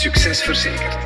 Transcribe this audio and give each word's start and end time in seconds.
Succes 0.00 0.42
Verzekerd. 0.42 0.96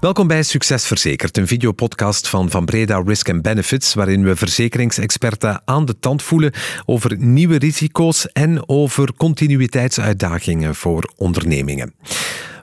Welkom 0.00 0.26
bij 0.26 0.42
Succes 0.42 0.86
Verzekerd, 0.86 1.36
een 1.36 1.46
videopodcast 1.46 2.28
van 2.28 2.50
Van 2.50 2.64
Breda 2.64 3.02
Risk 3.06 3.28
and 3.28 3.42
Benefits, 3.42 3.94
waarin 3.94 4.24
we 4.24 4.36
verzekeringsexperten 4.36 5.62
aan 5.64 5.84
de 5.84 5.98
tand 5.98 6.22
voelen 6.22 6.52
over 6.84 7.16
nieuwe 7.18 7.58
risico's 7.58 8.26
en 8.32 8.68
over 8.68 9.12
continuïteitsuitdagingen 9.16 10.74
voor 10.74 11.12
ondernemingen. 11.16 11.94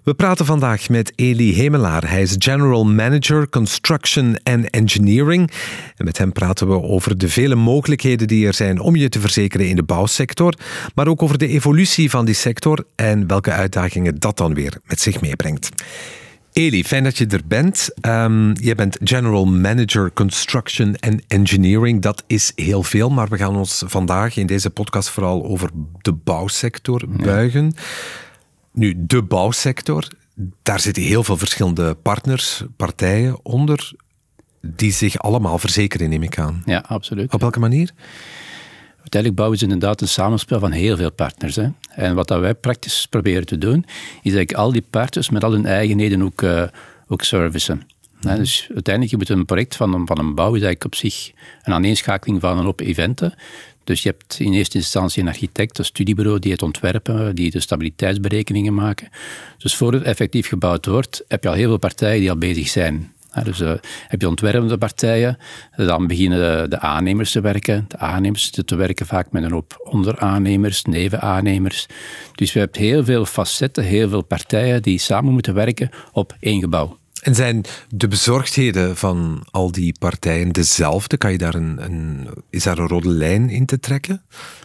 We 0.10 0.16
praten 0.16 0.46
vandaag 0.46 0.90
met 0.90 1.12
Eli 1.16 1.54
Hemelaar. 1.54 2.10
Hij 2.10 2.22
is 2.22 2.36
General 2.38 2.86
Manager 2.86 3.50
Construction 3.50 4.38
and 4.44 4.70
Engineering. 4.70 5.52
En 5.98 6.06
met 6.06 6.18
hem 6.18 6.32
praten 6.32 6.68
we 6.68 6.82
over 6.82 7.18
de 7.18 7.30
vele 7.30 7.56
mogelijkheden 7.56 8.28
die 8.28 8.48
er 8.48 8.54
zijn 8.54 8.80
om 8.80 8.96
je 8.96 9.10
te 9.10 9.20
verzekeren 9.20 9.68
in 9.68 9.76
de 9.76 9.84
bouwsector, 9.84 10.54
maar 10.96 11.08
ook 11.08 11.22
over 11.22 11.38
de 11.38 11.48
evolutie 11.48 12.10
van 12.10 12.26
die 12.26 12.36
sector 12.36 12.86
en 12.96 13.28
welke 13.28 13.52
uitdagingen 13.52 14.20
dat 14.20 14.38
dan 14.38 14.54
weer 14.54 14.78
met 14.86 15.00
zich 15.00 15.22
meebrengt. 15.22 15.70
Eli, 16.54 16.84
fijn 16.84 17.04
dat 17.04 17.18
je 17.18 17.28
er 17.28 17.42
bent. 17.46 17.90
Um, 18.02 18.54
je 18.62 18.76
bent 18.76 18.98
General 19.04 19.46
Manager 19.46 20.12
Construction 20.14 20.96
and 21.00 21.22
Engineering. 21.28 22.02
Dat 22.02 22.24
is 22.28 22.52
heel 22.56 22.84
veel, 22.84 23.10
maar 23.10 23.28
we 23.28 23.38
gaan 23.38 23.56
ons 23.56 23.84
vandaag 23.86 24.38
in 24.38 24.48
deze 24.48 24.70
podcast 24.70 25.10
vooral 25.10 25.46
over 25.46 25.70
de 26.02 26.14
bouwsector 26.14 27.02
buigen. 27.08 27.74
Nu, 28.80 28.94
de 28.98 29.24
bouwsector, 29.24 30.08
daar 30.64 30.80
zitten 30.80 31.04
heel 31.04 31.24
veel 31.24 31.38
verschillende 31.38 31.96
partners, 31.96 32.64
partijen 32.76 33.46
onder, 33.46 33.92
die 34.62 34.92
zich 34.92 35.18
allemaal 35.18 35.58
verzekeren, 35.58 36.10
neem 36.10 36.24
ik 36.24 36.40
aan. 36.40 36.62
Ja, 36.66 36.84
absoluut. 36.88 37.34
Op 37.34 37.42
welke 37.42 37.60
manier? 37.60 37.92
Uiteindelijk 38.96 39.36
bouwen 39.36 39.58
is 39.58 39.64
inderdaad 39.64 40.02
een 40.02 40.08
samenspel 40.08 40.60
van 40.60 40.72
heel 40.72 40.98
veel 40.98 41.12
partners. 41.12 41.56
Hè. 41.56 41.68
En 41.90 42.16
wat 42.16 42.28
dat 42.28 42.40
wij 42.40 42.56
praktisch 42.56 43.08
proberen 43.10 43.46
te 43.46 43.58
doen, 43.58 43.86
is 44.22 44.34
dat 44.34 44.56
al 44.56 44.72
die 44.72 44.86
partners 44.90 45.30
met 45.30 45.44
al 45.44 45.52
hun 45.52 45.66
eigenheden 45.66 46.22
ook, 46.22 46.42
uh, 46.42 46.64
ook 47.08 47.24
servicen. 47.24 47.82
dus 48.20 48.68
uiteindelijk, 48.74 49.12
je 49.12 49.18
moet 49.18 49.30
een 49.30 49.46
project 49.46 49.76
van 49.76 49.94
een, 49.94 50.08
van 50.08 50.20
een 50.20 50.36
bouw, 50.36 50.56
is 50.56 50.62
eigenlijk 50.62 50.86
op 50.86 50.96
zich 50.96 51.32
een 51.64 51.74
aaneenschakeling 51.74 52.42
van 52.42 52.58
een 52.58 52.66
hoop 52.66 52.80
eventen. 52.80 53.34
Dus 53.90 54.04
je 54.04 54.10
hebt 54.10 54.40
in 54.40 54.54
eerste 54.54 54.78
instantie 54.78 55.22
een 55.22 55.28
architect, 55.28 55.78
een 55.78 55.86
studiebureau 55.86 56.40
die 56.40 56.52
het 56.52 56.62
ontwerpen, 56.62 57.36
die 57.36 57.52
de 57.52 57.60
stabiliteitsberekeningen 57.60 58.74
maken. 58.74 59.10
Dus 59.58 59.76
voor 59.76 59.94
het 59.94 60.04
effectief 60.04 60.48
gebouwd 60.48 60.86
wordt, 60.86 61.24
heb 61.28 61.44
je 61.44 61.50
al 61.50 61.56
heel 61.56 61.68
veel 61.68 61.78
partijen 61.78 62.20
die 62.20 62.30
al 62.30 62.38
bezig 62.38 62.68
zijn. 62.68 63.14
dus 63.44 63.60
uh, 63.60 63.74
heb 64.08 64.22
je 64.22 64.28
ontwerpende 64.28 64.78
partijen, 64.78 65.38
dan 65.76 66.08
beginnen 66.08 66.70
de, 66.70 66.80
aannemers 66.80 67.32
te 67.32 67.42
werken. 67.42 67.86
De 67.88 67.98
aannemers 67.98 68.50
te 68.50 68.76
werken 68.76 69.06
vaak 69.06 69.32
met 69.32 69.44
een 69.44 69.52
hoop 69.52 69.90
onderaannemers, 69.92 70.84
nevenaannemers. 70.84 71.86
Dus 72.36 72.54
we 72.54 72.60
hebben 72.60 72.82
heel 72.82 73.04
veel 73.04 73.26
facetten, 73.26 73.84
heel 73.84 74.10
veel 74.10 74.24
partijen 74.24 74.82
die 74.82 75.00
samen 75.00 75.34
moeten 75.34 75.54
werken 75.54 75.90
op 76.12 76.36
één 76.40 76.60
gebouw. 76.60 76.99
En 77.22 77.36
zijn 77.36 77.66
de 77.90 78.08
bezorgdheden 78.08 78.98
van 78.98 79.44
al 79.52 79.72
die 79.72 79.96
partijen 80.00 80.52
dezelfde? 80.52 81.18
Kan 81.18 81.32
je 81.32 81.38
daar 81.38 81.56
een, 81.56 81.84
een, 81.84 82.28
is 82.50 82.64
daar 82.64 82.78
een 82.78 82.88
rode 82.88 83.10
lijn 83.10 83.50
in 83.50 83.66
te 83.66 83.80
trekken? 83.80 84.22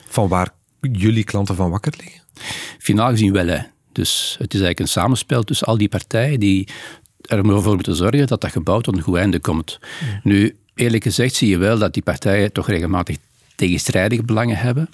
Van 0.08 0.28
waar 0.28 0.48
jullie 0.80 1.24
klanten 1.24 1.54
van 1.54 1.70
wakker 1.70 1.94
liggen? 1.96 2.22
Finaal 2.78 3.10
gezien 3.10 3.32
wel, 3.32 3.46
hè. 3.46 3.58
Dus 3.92 4.36
het 4.38 4.54
is 4.54 4.60
eigenlijk 4.60 4.80
een 4.80 4.88
samenspel 4.88 5.42
tussen 5.42 5.66
al 5.66 5.78
die 5.78 5.88
partijen 5.88 6.40
die 6.40 6.68
ervoor 7.20 7.74
moeten 7.74 7.96
zorgen 7.96 8.26
dat 8.26 8.40
dat 8.40 8.50
gebouw 8.50 8.80
tot 8.80 8.96
een 8.96 9.02
goed 9.02 9.16
einde 9.16 9.40
komt. 9.40 9.78
Nu, 10.22 10.56
eerlijk 10.74 11.02
gezegd 11.02 11.34
zie 11.34 11.48
je 11.48 11.58
wel 11.58 11.78
dat 11.78 11.94
die 11.94 12.02
partijen 12.02 12.52
toch 12.52 12.68
regelmatig 12.68 13.16
tegenstrijdige 13.54 14.22
belangen 14.22 14.56
hebben. 14.56 14.88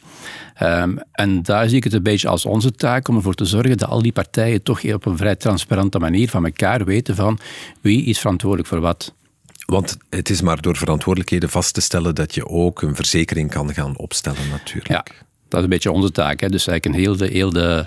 Um, 0.62 0.98
en 1.12 1.42
daar 1.42 1.68
zie 1.68 1.76
ik 1.76 1.84
het 1.84 1.92
een 1.92 2.02
beetje 2.02 2.28
als 2.28 2.44
onze 2.44 2.72
taak 2.72 3.08
om 3.08 3.16
ervoor 3.16 3.34
te 3.34 3.44
zorgen 3.44 3.76
dat 3.76 3.88
al 3.88 4.02
die 4.02 4.12
partijen 4.12 4.62
toch 4.62 4.84
op 4.84 5.06
een 5.06 5.16
vrij 5.16 5.36
transparante 5.36 5.98
manier 5.98 6.28
van 6.28 6.44
elkaar 6.44 6.84
weten 6.84 7.14
van 7.14 7.38
wie 7.80 8.04
is 8.04 8.18
verantwoordelijk 8.18 8.68
voor 8.68 8.80
wat. 8.80 9.14
Want 9.66 9.96
het 10.08 10.30
is 10.30 10.40
maar 10.40 10.60
door 10.60 10.76
verantwoordelijkheden 10.76 11.48
vast 11.48 11.74
te 11.74 11.80
stellen 11.80 12.14
dat 12.14 12.34
je 12.34 12.46
ook 12.46 12.82
een 12.82 12.94
verzekering 12.94 13.50
kan 13.50 13.74
gaan 13.74 13.96
opstellen 13.96 14.48
natuurlijk. 14.50 14.88
Ja, 14.88 15.04
dat 15.48 15.58
is 15.58 15.64
een 15.64 15.68
beetje 15.68 15.92
onze 15.92 16.10
taak. 16.10 16.40
Hè. 16.40 16.48
Dus 16.48 16.66
eigenlijk 16.66 16.96
een 16.96 17.04
heel, 17.04 17.16
de, 17.16 17.26
heel 17.26 17.50
de, 17.50 17.86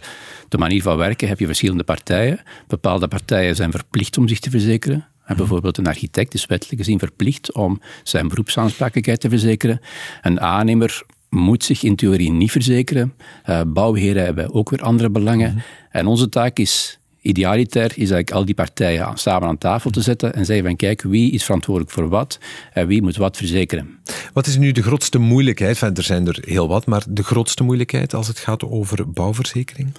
de 0.50 0.58
manier 0.58 0.82
van 0.82 0.98
werken 0.98 1.28
heb 1.28 1.40
je 1.40 1.46
verschillende 1.46 1.84
partijen. 1.84 2.40
Bepaalde 2.68 3.08
partijen 3.08 3.56
zijn 3.56 3.72
verplicht 3.72 4.18
om 4.18 4.28
zich 4.28 4.40
te 4.40 4.50
verzekeren. 4.50 5.08
En 5.26 5.38
bijvoorbeeld 5.38 5.78
een 5.78 5.88
architect 5.88 6.34
is 6.34 6.46
wettelijk 6.46 6.82
gezien 6.82 7.00
verplicht 7.00 7.54
om 7.54 7.82
zijn 8.04 8.28
beroepsaansprakelijkheid 8.28 9.20
te 9.20 9.30
verzekeren. 9.30 9.82
Een 10.22 10.40
aannemer 10.40 11.04
moet 11.30 11.64
zich 11.64 11.84
in 11.84 11.96
theorie 11.96 12.32
niet 12.32 12.52
verzekeren. 12.52 13.14
Uh, 13.50 13.62
bouwheren 13.68 14.24
hebben 14.24 14.54
ook 14.54 14.70
weer 14.70 14.82
andere 14.82 15.10
belangen. 15.10 15.50
Mhm. 15.50 15.64
En 15.92 16.08
onze 16.08 16.30
taak 16.30 16.58
is, 16.58 17.00
idealiter, 17.22 17.84
is 17.84 17.98
eigenlijk 17.98 18.32
al 18.32 18.46
die 18.46 18.56
partijen 18.56 19.18
samen 19.18 19.48
aan 19.48 19.58
tafel 19.58 19.90
te 19.90 20.02
zetten 20.02 20.34
en 20.34 20.46
zeggen 20.46 20.66
van 20.66 20.76
kijk, 20.76 21.02
wie 21.02 21.32
is 21.32 21.44
verantwoordelijk 21.44 21.94
voor 21.94 22.10
wat 22.10 22.40
en 22.74 22.88
wie 22.88 23.02
moet 23.02 23.18
wat 23.18 23.38
verzekeren. 23.38 24.00
Wat 24.34 24.48
is 24.48 24.58
nu 24.58 24.72
de 24.72 24.84
grootste 24.84 25.18
moeilijkheid? 25.18 25.82
er 25.82 26.04
zijn 26.04 26.28
er 26.28 26.38
heel 26.42 26.68
wat, 26.68 26.86
maar 26.86 27.04
de 27.10 27.24
grootste 27.24 27.64
moeilijkheid 27.64 28.14
als 28.14 28.28
het 28.28 28.40
gaat 28.40 28.64
over 28.64 29.12
bouwverzekering? 29.12 29.94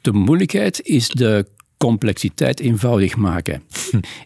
De 0.00 0.12
moeilijkheid 0.12 0.80
is 0.82 1.08
de 1.08 1.46
complexiteit 1.82 2.60
eenvoudig 2.60 3.16
maken. 3.16 3.62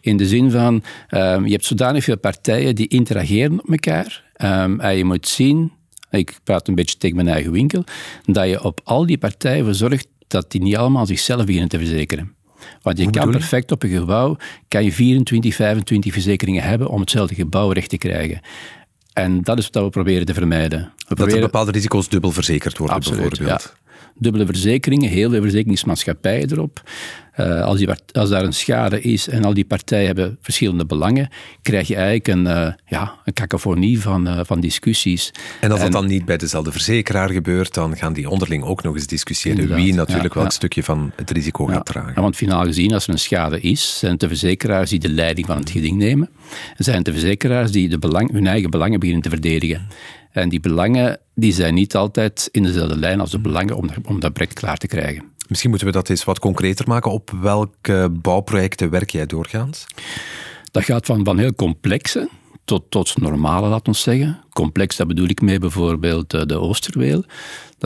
In 0.00 0.16
de 0.16 0.26
zin 0.26 0.50
van, 0.50 0.82
um, 1.10 1.46
je 1.46 1.52
hebt 1.52 1.64
zodanig 1.64 2.04
veel 2.04 2.18
partijen 2.18 2.74
die 2.74 2.88
interageren 2.88 3.60
op 3.60 3.70
elkaar. 3.70 4.24
Um, 4.42 4.80
en 4.80 4.96
je 4.96 5.04
moet 5.04 5.28
zien, 5.28 5.72
ik 6.10 6.38
praat 6.44 6.68
een 6.68 6.74
beetje 6.74 6.96
tegen 6.96 7.16
mijn 7.16 7.28
eigen 7.28 7.52
winkel, 7.52 7.84
dat 8.24 8.48
je 8.48 8.64
op 8.64 8.80
al 8.84 9.06
die 9.06 9.18
partijen 9.18 9.64
voor 9.64 9.74
zorgt 9.74 10.06
dat 10.26 10.50
die 10.50 10.62
niet 10.62 10.76
allemaal 10.76 11.06
zichzelf 11.06 11.44
beginnen 11.44 11.68
te 11.68 11.78
verzekeren. 11.78 12.34
Want 12.82 12.98
je 12.98 13.10
kan 13.10 13.30
perfect 13.30 13.72
op 13.72 13.82
een 13.82 13.90
gebouw, 13.90 14.36
kan 14.68 14.84
je 14.84 14.92
24, 14.92 15.54
25 15.54 16.12
verzekeringen 16.12 16.62
hebben 16.62 16.88
om 16.88 17.00
hetzelfde 17.00 17.34
gebouw 17.34 17.70
recht 17.70 17.88
te 17.88 17.98
krijgen. 17.98 18.40
En 19.12 19.42
dat 19.42 19.58
is 19.58 19.68
wat 19.70 19.82
we 19.82 19.90
proberen 19.90 20.26
te 20.26 20.34
vermijden. 20.34 20.78
We 20.78 20.86
dat 20.98 21.16
proberen... 21.16 21.34
er 21.34 21.44
bepaalde 21.44 21.70
risico's 21.70 22.08
dubbel 22.08 22.32
verzekerd 22.32 22.78
worden, 22.78 22.96
Absoluut, 22.96 23.28
bijvoorbeeld. 23.28 23.62
Ja 23.62 23.84
dubbele 24.18 24.46
verzekeringen, 24.46 25.10
heel 25.10 25.30
veel 25.30 25.40
verzekeringsmaatschappijen 25.40 26.52
erop. 26.52 26.82
Uh, 27.40 27.62
als, 27.62 27.78
die, 27.78 27.88
als 28.12 28.30
daar 28.30 28.44
een 28.44 28.52
schade 28.52 29.00
is 29.00 29.28
en 29.28 29.44
al 29.44 29.54
die 29.54 29.64
partijen 29.64 30.06
hebben 30.06 30.38
verschillende 30.40 30.86
belangen, 30.86 31.28
krijg 31.62 31.88
je 31.88 31.94
eigenlijk 31.94 32.28
een, 32.28 32.44
uh, 32.44 32.72
ja, 32.86 33.14
een 33.24 33.32
cacophonie 33.32 34.00
van, 34.00 34.28
uh, 34.28 34.40
van 34.42 34.60
discussies. 34.60 35.30
En 35.60 35.70
als 35.70 35.80
dat 35.80 35.92
dan 35.92 36.06
niet 36.06 36.24
bij 36.24 36.36
dezelfde 36.36 36.72
verzekeraar 36.72 37.30
gebeurt, 37.30 37.74
dan 37.74 37.96
gaan 37.96 38.12
die 38.12 38.30
onderling 38.30 38.64
ook 38.64 38.82
nog 38.82 38.94
eens 38.94 39.06
discussiëren 39.06 39.74
wie 39.74 39.94
natuurlijk 39.94 40.34
ja, 40.34 40.40
welk 40.40 40.50
ja. 40.50 40.56
stukje 40.56 40.82
van 40.82 41.12
het 41.16 41.30
risico 41.30 41.66
gaat 41.66 41.86
dragen. 41.86 42.12
Ja, 42.14 42.20
want 42.20 42.36
finaal 42.36 42.64
gezien, 42.64 42.92
als 42.92 43.06
er 43.06 43.12
een 43.12 43.18
schade 43.18 43.60
is, 43.60 43.98
zijn 43.98 44.12
het 44.12 44.20
de 44.20 44.28
verzekeraars 44.28 44.90
die 44.90 44.98
de 44.98 45.10
leiding 45.10 45.46
van 45.46 45.58
het 45.58 45.70
geding 45.70 45.96
nemen. 45.96 46.30
En 46.76 46.84
zijn 46.84 46.96
het 46.96 47.04
de 47.04 47.12
verzekeraars 47.12 47.70
die 47.70 47.88
de 47.88 47.98
belang, 47.98 48.32
hun 48.32 48.46
eigen 48.46 48.70
belangen 48.70 49.00
beginnen 49.00 49.24
te 49.24 49.30
verdedigen. 49.30 49.86
En 50.36 50.48
die 50.48 50.60
belangen 50.60 51.18
die 51.34 51.52
zijn 51.52 51.74
niet 51.74 51.96
altijd 51.96 52.48
in 52.50 52.62
dezelfde 52.62 52.96
lijn 52.96 53.20
als 53.20 53.30
de 53.30 53.38
belangen 53.38 53.76
om, 53.76 53.88
om 54.04 54.20
dat 54.20 54.32
project 54.32 54.54
klaar 54.54 54.76
te 54.76 54.86
krijgen. 54.86 55.24
Misschien 55.48 55.70
moeten 55.70 55.88
we 55.88 55.94
dat 55.94 56.08
eens 56.08 56.24
wat 56.24 56.38
concreter 56.38 56.88
maken. 56.88 57.10
Op 57.10 57.30
welke 57.40 58.08
bouwprojecten 58.12 58.90
werk 58.90 59.10
jij 59.10 59.26
doorgaans? 59.26 59.86
Dat 60.70 60.84
gaat 60.84 61.06
van, 61.06 61.24
van 61.24 61.38
heel 61.38 61.54
complexe 61.54 62.28
tot, 62.64 62.90
tot 62.90 63.18
normale, 63.18 63.68
laten 63.68 63.92
we 63.92 63.98
zeggen. 63.98 64.40
Complex, 64.52 64.96
daar 64.96 65.06
bedoel 65.06 65.28
ik 65.28 65.40
mee 65.40 65.58
bijvoorbeeld 65.58 66.34
eh, 66.34 66.42
de 66.42 66.58
Oosterweel. 66.58 67.20
Dat 67.20 67.26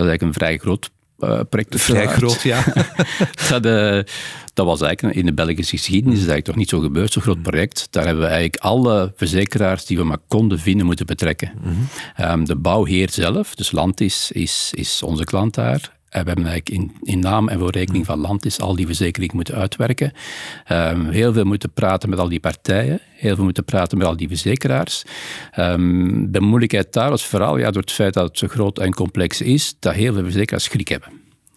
is 0.05 0.11
eigenlijk 0.11 0.23
een 0.23 0.33
vrij 0.33 0.59
groot 0.59 0.91
uh, 1.23 1.41
project. 1.49 1.81
Vrij 1.81 2.07
groot, 2.07 2.43
ja. 2.43 2.65
dat, 3.49 3.67
uh, 3.67 4.03
dat 4.55 4.67
was 4.67 4.81
eigenlijk 4.81 5.17
in 5.17 5.27
de 5.27 5.33
Belgische 5.33 5.77
geschiedenis 5.77 6.19
is 6.19 6.27
eigenlijk 6.27 6.47
toch 6.47 6.57
niet 6.57 6.69
zo 6.69 6.81
gebeurd, 6.81 7.13
zo'n 7.13 7.23
groot 7.23 7.43
project. 7.43 7.87
Daar 7.91 8.05
hebben 8.05 8.23
we 8.23 8.29
eigenlijk 8.29 8.63
alle 8.63 9.13
verzekeraars 9.17 9.85
die 9.87 9.97
we 9.97 10.05
maar 10.05 10.19
konden 10.29 10.59
vinden 10.59 10.87
moeten 10.87 11.07
betrekken. 11.07 11.53
Mm 11.63 11.89
-hmm. 12.17 12.31
um, 12.31 12.45
de 12.45 12.57
bouwheer 12.57 13.11
zelf, 13.11 13.55
dus 13.55 13.71
Landis, 13.71 14.33
is, 14.33 14.73
is 14.75 15.03
onze 15.03 15.25
klant 15.25 15.55
daar. 15.55 15.99
En 16.11 16.23
we 16.23 16.27
hebben 16.31 16.47
eigenlijk 16.47 16.93
in, 17.03 17.21
naam 17.21 17.49
en 17.49 17.59
voor 17.59 17.71
rekening 17.71 18.07
van 18.07 18.19
Landis 18.19 18.61
al 18.61 18.77
die 18.77 18.87
verzekeringen 18.87 19.37
moeten 19.37 19.55
uitwerken. 19.55 20.13
Um, 20.73 21.09
heel 21.09 21.33
veel 21.33 21.45
moeten 21.45 21.73
praten 21.73 22.09
met 22.09 22.19
al 22.19 22.29
die 22.29 22.41
partijen, 22.41 23.01
heel 23.13 23.35
veel 23.35 23.45
moeten 23.45 23.65
praten 23.65 23.99
met 23.99 24.07
al 24.07 24.17
die 24.17 24.29
verzekeraars. 24.29 25.05
Um, 25.59 26.33
de 26.33 26.41
moeilijkheid 26.41 26.93
daar 26.93 27.11
was 27.11 27.27
vooral 27.27 27.59
ja, 27.59 27.71
door 27.71 27.83
het 27.83 27.93
feit 27.93 28.15
dat 28.15 28.29
het 28.29 28.39
zo 28.39 28.47
groot 28.47 28.79
en 28.79 28.95
complex 28.95 29.41
is, 29.41 29.75
dat 29.79 29.95
heel 29.95 30.13
veel 30.13 30.23
verzekeraars 30.23 30.65
schrik 30.65 30.89
hebben. 30.89 31.09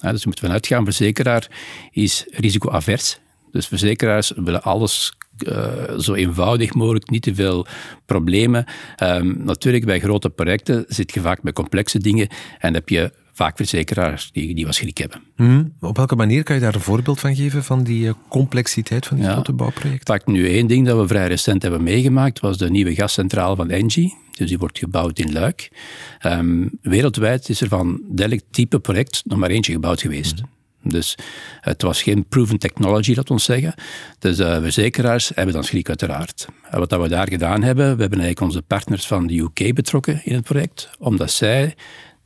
Dus 0.01 0.21
je 0.21 0.27
moet 0.27 0.39
vanuit 0.39 0.67
gaan, 0.67 0.83
verzekeraar 0.83 1.47
is 1.91 2.25
risicoavers. 2.29 3.17
Dus 3.51 3.67
verzekeraars 3.67 4.31
willen 4.35 4.63
alles 4.63 5.13
uh, 5.37 5.99
zo 5.99 6.13
eenvoudig 6.13 6.73
mogelijk, 6.73 7.09
niet 7.09 7.21
te 7.21 7.35
veel 7.35 7.65
problemen. 8.05 8.65
Um, 9.03 9.41
natuurlijk, 9.43 9.85
bij 9.85 9.99
grote 9.99 10.29
projecten 10.29 10.85
zit 10.87 11.13
je 11.13 11.21
vaak 11.21 11.41
bij 11.41 11.53
complexe 11.53 11.99
dingen 11.99 12.27
en 12.59 12.73
heb 12.73 12.89
je 12.89 13.11
vaak 13.33 13.55
verzekeraars 13.57 14.31
die, 14.31 14.55
die 14.55 14.65
wat 14.65 14.75
schrik 14.75 14.97
hebben. 14.97 15.21
Hmm. 15.35 15.73
Op 15.79 15.97
welke 15.97 16.15
manier 16.15 16.43
kan 16.43 16.55
je 16.55 16.61
daar 16.61 16.75
een 16.75 16.81
voorbeeld 16.81 17.19
van 17.19 17.35
geven, 17.35 17.63
van 17.63 17.83
die 17.83 18.05
uh, 18.05 18.13
complexiteit 18.27 19.05
van 19.05 19.17
die 19.17 19.25
ja, 19.25 19.31
grote 19.31 19.53
bouwprojecten? 19.53 20.17
Pak 20.17 20.25
nu 20.25 20.47
één 20.47 20.67
ding 20.67 20.85
dat 20.85 20.99
we 20.99 21.07
vrij 21.07 21.27
recent 21.27 21.61
hebben 21.61 21.83
meegemaakt, 21.83 22.39
was 22.39 22.57
de 22.57 22.69
nieuwe 22.69 22.95
gascentrale 22.95 23.55
van 23.55 23.69
Engie. 23.69 24.21
Dus 24.31 24.49
die 24.49 24.57
wordt 24.57 24.79
gebouwd 24.79 25.19
in 25.19 25.31
Luik. 25.31 25.71
Um, 26.25 26.69
wereldwijd 26.81 27.49
is 27.49 27.61
er 27.61 27.67
van 27.67 28.01
dergelijk 28.15 28.43
type 28.51 28.79
project 28.79 29.21
nog 29.25 29.37
maar 29.37 29.49
eentje 29.49 29.71
gebouwd 29.71 30.01
geweest. 30.01 30.41
Dus 30.83 31.15
het 31.59 31.81
was 31.81 32.01
geen 32.01 32.27
proven 32.27 32.57
technology, 32.57 33.13
dat 33.13 33.29
ons 33.29 33.43
zeggen. 33.43 33.73
Dus 34.19 34.37
de 34.37 34.59
verzekeraars 34.61 35.31
hebben 35.35 35.53
dan 35.53 35.63
schrik 35.63 35.87
uiteraard. 35.87 36.47
En 36.69 36.79
wat 36.79 36.91
we 36.91 37.07
daar 37.07 37.27
gedaan 37.27 37.61
hebben, 37.63 37.95
we 37.95 38.01
hebben 38.01 38.19
eigenlijk 38.19 38.41
onze 38.41 38.61
partners 38.61 39.07
van 39.07 39.27
de 39.27 39.39
UK 39.39 39.73
betrokken 39.73 40.21
in 40.23 40.35
het 40.35 40.43
project, 40.43 40.89
omdat 40.99 41.31
zij 41.31 41.75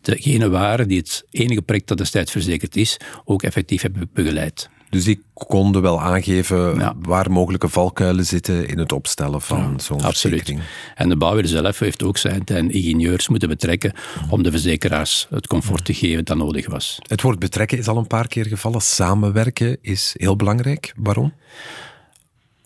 degene 0.01 0.49
waren 0.49 0.87
die 0.87 0.97
het 0.97 1.25
enige 1.31 1.61
project 1.61 1.87
dat 1.87 1.97
destijds 1.97 2.31
verzekerd 2.31 2.75
is, 2.75 2.97
ook 3.25 3.43
effectief 3.43 3.81
hebben 3.81 4.09
begeleid. 4.13 4.69
Dus 4.89 5.03
die 5.03 5.23
konden 5.33 5.81
wel 5.81 6.01
aangeven 6.01 6.95
waar 7.01 7.31
mogelijke 7.31 7.69
valkuilen 7.69 8.25
zitten 8.25 8.67
in 8.67 8.77
het 8.79 8.91
opstellen 8.91 9.41
van 9.41 9.57
ja, 9.57 9.83
zo'n 9.83 10.01
verzekering. 10.01 10.61
En 10.95 11.09
de 11.09 11.17
bouwer 11.17 11.47
zelf 11.47 11.79
heeft 11.79 12.03
ook 12.03 12.17
zijn 12.17 12.45
ingenieurs 12.45 13.27
moeten 13.27 13.49
betrekken 13.49 13.93
om 14.29 14.43
de 14.43 14.51
verzekeraars 14.51 15.27
het 15.29 15.47
comfort 15.47 15.85
te 15.85 15.93
geven 15.93 16.25
dat 16.25 16.37
nodig 16.37 16.67
was. 16.67 16.99
Het 17.07 17.21
woord 17.21 17.39
betrekken 17.39 17.77
is 17.77 17.87
al 17.87 17.97
een 17.97 18.07
paar 18.07 18.27
keer 18.27 18.45
gevallen. 18.45 18.81
Samenwerken 18.81 19.77
is 19.81 20.15
heel 20.17 20.35
belangrijk. 20.35 20.93
Waarom? 20.95 21.33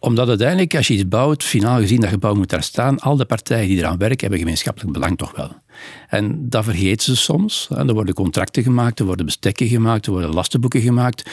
Omdat 0.02 0.28
uiteindelijk, 0.28 0.76
als 0.76 0.88
je 0.88 0.94
iets 0.94 1.08
bouwt, 1.08 1.44
finaal 1.44 1.80
gezien 1.80 2.00
dat 2.00 2.10
gebouw 2.10 2.34
moet 2.34 2.50
daar 2.50 2.64
staan, 2.64 3.00
al 3.00 3.16
de 3.16 3.26
partijen 3.26 3.68
die 3.68 3.78
eraan 3.78 3.98
werken, 3.98 4.20
hebben 4.20 4.40
gemeenschappelijk 4.40 4.94
belang 4.94 5.18
toch 5.18 5.36
wel. 5.36 5.52
En 6.08 6.50
dat 6.50 6.64
vergeten 6.64 7.06
ze 7.06 7.16
soms. 7.16 7.70
Er 7.70 7.94
worden 7.94 8.14
contracten 8.14 8.64
gemaakt, 8.64 9.00
er 9.00 9.06
worden 9.06 9.26
bestekken 9.26 9.68
gemaakt, 9.68 10.06
er 10.06 10.12
worden 10.12 10.34
lastenboeken 10.34 10.82
gemaakt, 10.82 11.30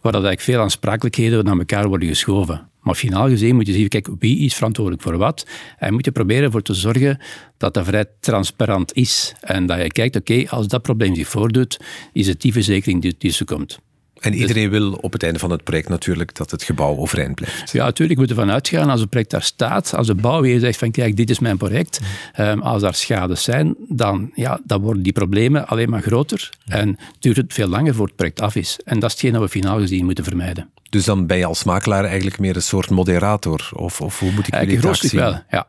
waar 0.00 0.12
dat 0.12 0.24
eigenlijk 0.24 0.40
veel 0.40 0.60
aansprakelijkheden 0.60 1.44
naar 1.44 1.58
elkaar 1.58 1.88
worden 1.88 2.08
geschoven. 2.08 2.68
Maar 2.80 2.94
finaal 2.94 3.28
gezien 3.28 3.54
moet 3.54 3.66
je 3.66 3.72
zien, 3.72 3.88
kijk, 3.88 4.08
wie 4.18 4.38
is 4.38 4.54
verantwoordelijk 4.54 5.02
voor 5.02 5.16
wat? 5.16 5.46
En 5.78 5.92
moet 5.92 6.04
je 6.04 6.12
proberen 6.12 6.44
ervoor 6.44 6.62
te 6.62 6.74
zorgen 6.74 7.18
dat 7.56 7.74
dat 7.74 7.84
vrij 7.86 8.06
transparant 8.20 8.92
is. 8.92 9.34
En 9.40 9.66
dat 9.66 9.78
je 9.78 9.86
kijkt, 9.86 10.16
oké, 10.16 10.44
als 10.48 10.68
dat 10.68 10.82
probleem 10.82 11.14
zich 11.14 11.28
voordoet, 11.28 11.80
is 12.12 12.26
het 12.26 12.40
die 12.40 12.52
verzekering 12.52 13.02
die 13.02 13.16
tussen 13.16 13.46
komt. 13.46 13.78
En 14.22 14.30
dus- 14.30 14.40
iedereen 14.40 14.70
wil 14.70 14.92
op 14.92 15.12
het 15.12 15.22
einde 15.22 15.38
van 15.38 15.50
het 15.50 15.64
project 15.64 15.88
natuurlijk 15.88 16.34
dat 16.34 16.50
het 16.50 16.62
gebouw 16.62 16.96
overeind 16.96 17.34
blijft. 17.34 17.72
Ja, 17.72 17.84
natuurlijk 17.84 18.18
moeten 18.18 18.36
we 18.36 18.42
ervan 18.42 18.54
uitgaan 18.56 18.90
als 18.90 19.00
het 19.00 19.10
project 19.10 19.30
daar 19.30 19.42
staat, 19.42 19.94
als 19.96 20.06
de 20.06 20.14
bouwheer 20.14 20.60
zegt 20.60 20.78
van 20.78 20.90
kijk, 20.90 21.16
dit 21.16 21.30
is 21.30 21.38
mijn 21.38 21.56
project, 21.56 22.00
um, 22.40 22.60
als 22.60 22.82
daar 22.82 22.94
schades 22.94 23.42
zijn, 23.42 23.74
dan, 23.88 24.30
ja, 24.34 24.60
dan 24.64 24.80
worden 24.80 25.02
die 25.02 25.12
problemen 25.12 25.66
alleen 25.66 25.90
maar 25.90 26.02
groter 26.02 26.50
en 26.66 26.98
duurt 27.18 27.36
het 27.36 27.52
veel 27.52 27.68
langer 27.68 27.94
voor 27.94 28.06
het 28.06 28.16
project 28.16 28.40
af 28.40 28.56
is. 28.56 28.78
En 28.84 28.98
dat 28.98 29.08
is 29.08 29.12
hetgeen 29.12 29.32
dat 29.32 29.42
we 29.42 29.48
finaal 29.48 29.78
gezien 29.78 30.04
moeten 30.04 30.24
vermijden. 30.24 30.70
Dus 30.90 31.04
dan 31.04 31.26
ben 31.26 31.38
je 31.38 31.44
als 31.44 31.64
makelaar 31.64 32.04
eigenlijk 32.04 32.38
meer 32.38 32.56
een 32.56 32.62
soort 32.62 32.90
moderator? 32.90 33.70
Of, 33.74 34.00
of 34.00 34.18
hoe 34.18 34.32
moet 34.32 34.46
ik 34.46 34.54
jullie 34.54 34.80
dat 34.80 34.96
zien? 34.96 35.20
wel, 35.20 35.42
ja. 35.50 35.66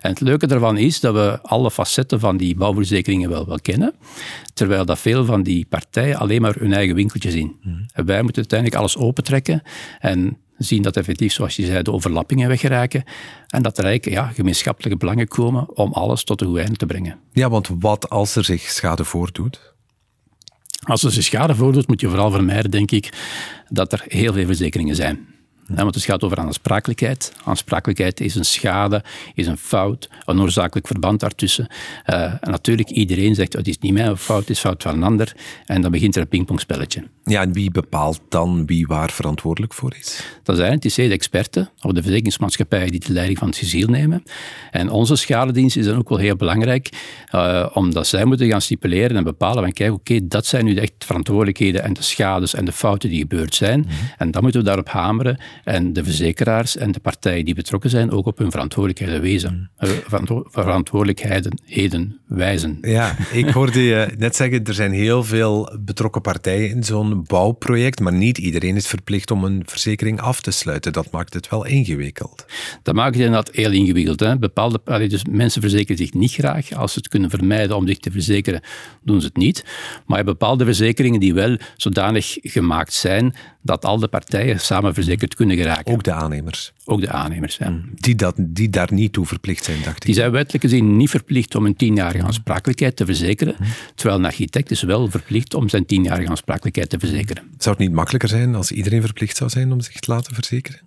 En 0.00 0.10
het 0.10 0.20
leuke 0.20 0.46
daarvan 0.46 0.76
is 0.76 1.00
dat 1.00 1.14
we 1.14 1.38
alle 1.42 1.70
facetten 1.70 2.20
van 2.20 2.36
die 2.36 2.54
bouwverzekeringen 2.54 3.30
wel, 3.30 3.46
wel 3.46 3.60
kennen, 3.60 3.94
terwijl 4.54 4.84
dat 4.84 4.98
veel 4.98 5.24
van 5.24 5.42
die 5.42 5.66
partijen 5.68 6.16
alleen 6.16 6.42
maar 6.42 6.54
hun 6.54 6.72
eigen 6.72 6.94
winkeltje 6.94 7.30
zien. 7.30 7.56
Mm. 7.62 7.86
En 7.92 8.04
wij 8.04 8.22
moeten 8.22 8.36
uiteindelijk 8.36 8.80
alles 8.80 8.96
opentrekken 8.96 9.62
en 9.98 10.38
zien 10.58 10.82
dat 10.82 10.96
effectief, 10.96 11.32
zoals 11.32 11.56
je 11.56 11.66
zei, 11.66 11.82
de 11.82 11.92
overlappingen 11.92 12.48
weggeraken 12.48 13.04
en 13.46 13.62
dat 13.62 13.78
er 13.78 13.84
eigenlijk 13.84 14.16
ja, 14.16 14.32
gemeenschappelijke 14.32 14.98
belangen 14.98 15.28
komen 15.28 15.76
om 15.76 15.92
alles 15.92 16.24
tot 16.24 16.40
een 16.40 16.46
goed 16.46 16.58
einde 16.58 16.76
te 16.76 16.86
brengen. 16.86 17.18
Ja, 17.32 17.50
want 17.50 17.70
wat 17.78 18.10
als 18.10 18.36
er 18.36 18.44
zich 18.44 18.62
schade 18.62 19.04
voordoet? 19.04 19.74
Als 20.86 21.02
er 21.02 21.12
zich 21.12 21.24
schade 21.24 21.54
voordoet, 21.54 21.88
moet 21.88 22.00
je 22.00 22.08
vooral 22.08 22.30
vermijden, 22.30 22.70
denk 22.70 22.90
ik, 22.90 23.12
dat 23.68 23.92
er 23.92 24.04
heel 24.08 24.32
veel 24.32 24.46
verzekeringen 24.46 24.96
zijn 24.96 25.29
want 25.74 25.94
het 25.94 26.04
gaat 26.04 26.22
over 26.22 26.38
aansprakelijkheid. 26.38 27.32
Aansprakelijkheid 27.44 28.20
is 28.20 28.34
een 28.34 28.44
schade, 28.44 29.04
is 29.34 29.46
een 29.46 29.56
fout, 29.56 30.08
een 30.24 30.40
oorzakelijk 30.40 30.86
verband 30.86 31.20
daartussen. 31.20 31.66
Uh, 32.06 32.22
en 32.22 32.50
natuurlijk, 32.50 32.90
iedereen 32.90 33.34
zegt, 33.34 33.52
het 33.52 33.68
is 33.68 33.78
niet 33.78 33.92
mijn 33.92 34.16
fout, 34.16 34.40
het 34.40 34.50
is 34.50 34.60
fout 34.60 34.82
van 34.82 34.94
een 34.94 35.02
ander. 35.02 35.36
En 35.66 35.82
dan 35.82 35.90
begint 35.90 36.16
er 36.16 36.22
een 36.22 36.28
pingpongspelletje. 36.28 37.04
Ja, 37.24 37.42
en 37.42 37.52
wie 37.52 37.70
bepaalt 37.70 38.20
dan 38.28 38.66
wie 38.66 38.86
waar 38.86 39.10
verantwoordelijk 39.10 39.74
voor 39.74 39.94
is? 39.98 40.24
Dat 40.42 40.56
zijn 40.56 40.72
het 40.72 40.82
de 40.82 41.08
experten 41.08 41.70
of 41.80 41.92
de 41.92 42.02
verzekeringsmaatschappijen 42.02 42.90
die 42.90 43.00
de 43.00 43.12
leiding 43.12 43.38
van 43.38 43.48
het 43.48 43.56
ciziel 43.56 43.88
nemen. 43.88 44.22
En 44.70 44.90
onze 44.90 45.16
schadedienst 45.16 45.76
is 45.76 45.84
dan 45.84 45.98
ook 45.98 46.08
wel 46.08 46.18
heel 46.18 46.36
belangrijk, 46.36 46.88
uh, 47.34 47.66
omdat 47.72 48.06
zij 48.06 48.24
moeten 48.24 48.48
gaan 48.48 48.60
stipuleren 48.60 49.16
en 49.16 49.24
bepalen 49.24 49.62
van 49.62 49.72
kijk, 49.72 49.92
oké, 49.92 50.26
dat 50.26 50.46
zijn 50.46 50.64
nu 50.64 50.74
de 50.74 50.80
echt 50.80 50.92
verantwoordelijkheden 50.98 51.82
en 51.82 51.92
de 51.92 52.02
schades 52.02 52.54
en 52.54 52.64
de 52.64 52.72
fouten 52.72 53.08
die 53.08 53.20
gebeurd 53.20 53.54
zijn. 53.54 53.80
Mhm. 53.80 53.90
En 54.18 54.30
dan 54.30 54.42
moeten 54.42 54.60
we 54.60 54.66
daarop 54.66 54.88
hameren 54.88 55.38
en 55.64 55.92
de 55.92 56.04
verzekeraars 56.04 56.76
en 56.76 56.92
de 56.92 57.00
partijen 57.00 57.44
die 57.44 57.54
betrokken 57.54 57.90
zijn 57.90 58.10
ook 58.10 58.26
op 58.26 58.38
hun 58.38 58.50
verantwoordelijkheden 58.50 59.20
wezen. 59.20 59.70
Mm. 59.78 59.88
Uh, 59.88 60.40
verantwoordelijkheden 60.44 62.20
wijzen. 62.26 62.78
Ja, 62.80 63.16
ik 63.32 63.48
hoorde 63.48 63.82
je 63.82 64.08
net 64.18 64.36
zeggen, 64.36 64.64
er 64.64 64.74
zijn 64.74 64.92
heel 64.92 65.24
veel 65.24 65.78
betrokken 65.80 66.20
partijen 66.20 66.70
in 66.70 66.84
zo'n 66.84 67.24
bouwproject, 67.26 68.00
maar 68.00 68.12
niet 68.12 68.38
iedereen 68.38 68.76
is 68.76 68.86
verplicht 68.86 69.30
om 69.30 69.44
een 69.44 69.62
verzekering 69.66 70.20
af 70.20 70.40
te 70.40 70.50
sluiten. 70.50 70.92
Dat 70.92 71.10
maakt 71.10 71.34
het 71.34 71.48
wel 71.48 71.66
ingewikkeld. 71.66 72.46
Dat 72.82 72.94
maakt 72.94 73.14
het 73.14 73.24
inderdaad 73.24 73.54
heel 73.54 73.72
ingewikkeld. 73.72 74.20
Hè? 74.20 74.38
Bepaalde, 74.38 75.06
dus 75.08 75.24
mensen 75.30 75.60
verzekeren 75.60 75.96
zich 75.96 76.12
niet 76.12 76.32
graag. 76.32 76.72
Als 76.72 76.92
ze 76.92 76.98
het 76.98 77.08
kunnen 77.08 77.30
vermijden 77.30 77.76
om 77.76 77.86
zich 77.86 77.98
te 77.98 78.10
verzekeren, 78.10 78.62
doen 79.02 79.20
ze 79.20 79.26
het 79.26 79.36
niet. 79.36 79.64
Maar 80.06 80.18
je 80.18 80.24
hebt 80.24 80.38
bepaalde 80.38 80.64
verzekeringen 80.64 81.20
die 81.20 81.34
wel 81.34 81.56
zodanig 81.76 82.38
gemaakt 82.40 82.92
zijn 82.92 83.34
dat 83.62 83.84
al 83.84 83.98
de 83.98 84.08
partijen 84.08 84.60
samen 84.60 84.94
verzekerd 84.94 85.34
kunnen 85.34 85.49
geraken. 85.56 85.92
Ook 85.92 86.02
de 86.02 86.12
aannemers? 86.12 86.72
Ook 86.84 87.00
de 87.00 87.10
aannemers, 87.10 87.56
ja. 87.56 87.80
Die, 87.94 88.14
dat, 88.14 88.34
die 88.38 88.70
daar 88.70 88.92
niet 88.92 89.12
toe 89.12 89.26
verplicht 89.26 89.64
zijn, 89.64 89.78
dacht 89.82 89.96
ik. 89.96 90.02
Die 90.02 90.14
zijn 90.14 90.30
wettelijk 90.30 90.64
gezien 90.64 90.96
niet 90.96 91.10
verplicht 91.10 91.54
om 91.54 91.66
een 91.66 91.76
tienjarige 91.76 92.24
aansprakelijkheid 92.24 92.96
te 92.96 93.04
verzekeren, 93.04 93.56
terwijl 93.94 94.18
een 94.18 94.24
architect 94.24 94.70
is 94.70 94.82
wel 94.82 95.10
verplicht 95.10 95.54
om 95.54 95.68
zijn 95.68 95.86
tienjarige 95.86 96.28
aansprakelijkheid 96.28 96.90
te 96.90 96.98
verzekeren. 96.98 97.42
Zou 97.58 97.76
het 97.76 97.84
niet 97.84 97.94
makkelijker 97.94 98.28
zijn 98.28 98.54
als 98.54 98.72
iedereen 98.72 99.00
verplicht 99.00 99.36
zou 99.36 99.50
zijn 99.50 99.72
om 99.72 99.80
zich 99.80 100.00
te 100.00 100.10
laten 100.10 100.34
verzekeren? 100.34 100.80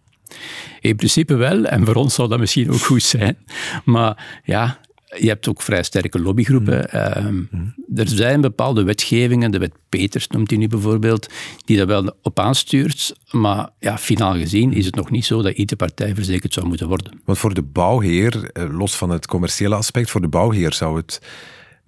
In 0.80 0.96
principe 0.96 1.36
wel, 1.36 1.66
en 1.66 1.86
voor 1.86 1.96
ons 1.96 2.14
zou 2.14 2.30
dat 2.30 2.40
misschien 2.40 2.72
ook 2.72 2.80
goed 2.80 3.04
zijn. 3.04 3.38
Maar 3.86 4.42
ja, 4.44 4.80
je 5.20 5.28
hebt 5.28 5.48
ook 5.48 5.62
vrij 5.62 5.84
sterke 5.84 6.20
lobbygroepen. 6.20 6.78
Mm. 6.78 7.00
Ehm, 7.00 7.36
mm. 7.36 7.74
Er 7.96 8.08
zijn 8.08 8.42
bepaalde 8.42 8.84
wetgevingen, 8.84 9.52
de 9.52 9.58
wet 9.58 9.74
Peters 9.90 10.28
noemt 10.28 10.50
hij 10.50 10.60
nu 10.60 10.68
bijvoorbeeld, 10.68 11.28
die 11.66 11.78
dat 11.78 11.88
wel 11.88 12.16
op 12.22 12.40
aanstuurt. 12.40 13.16
Maar 13.32 13.70
ja, 13.80 13.98
finaal 13.98 14.34
gezien 14.34 14.74
is 14.74 14.86
het 14.86 14.96
nog 14.96 15.12
niet 15.12 15.26
zo 15.26 15.42
dat 15.42 15.54
iedere 15.56 15.76
partij 15.76 16.16
verzekerd 16.16 16.54
zou 16.54 16.68
moeten 16.68 16.88
worden. 16.88 17.22
Want 17.26 17.38
voor 17.38 17.54
de 17.54 17.62
bouwheer, 17.62 18.50
eh, 18.52 18.78
los 18.78 18.96
van 18.96 19.10
het 19.10 19.28
commerciële 19.28 19.76
aspect, 19.76 20.10
voor 20.10 20.22
de 20.22 20.28
bouwheer 20.28 20.74
zou 20.74 20.98
het 20.98 21.22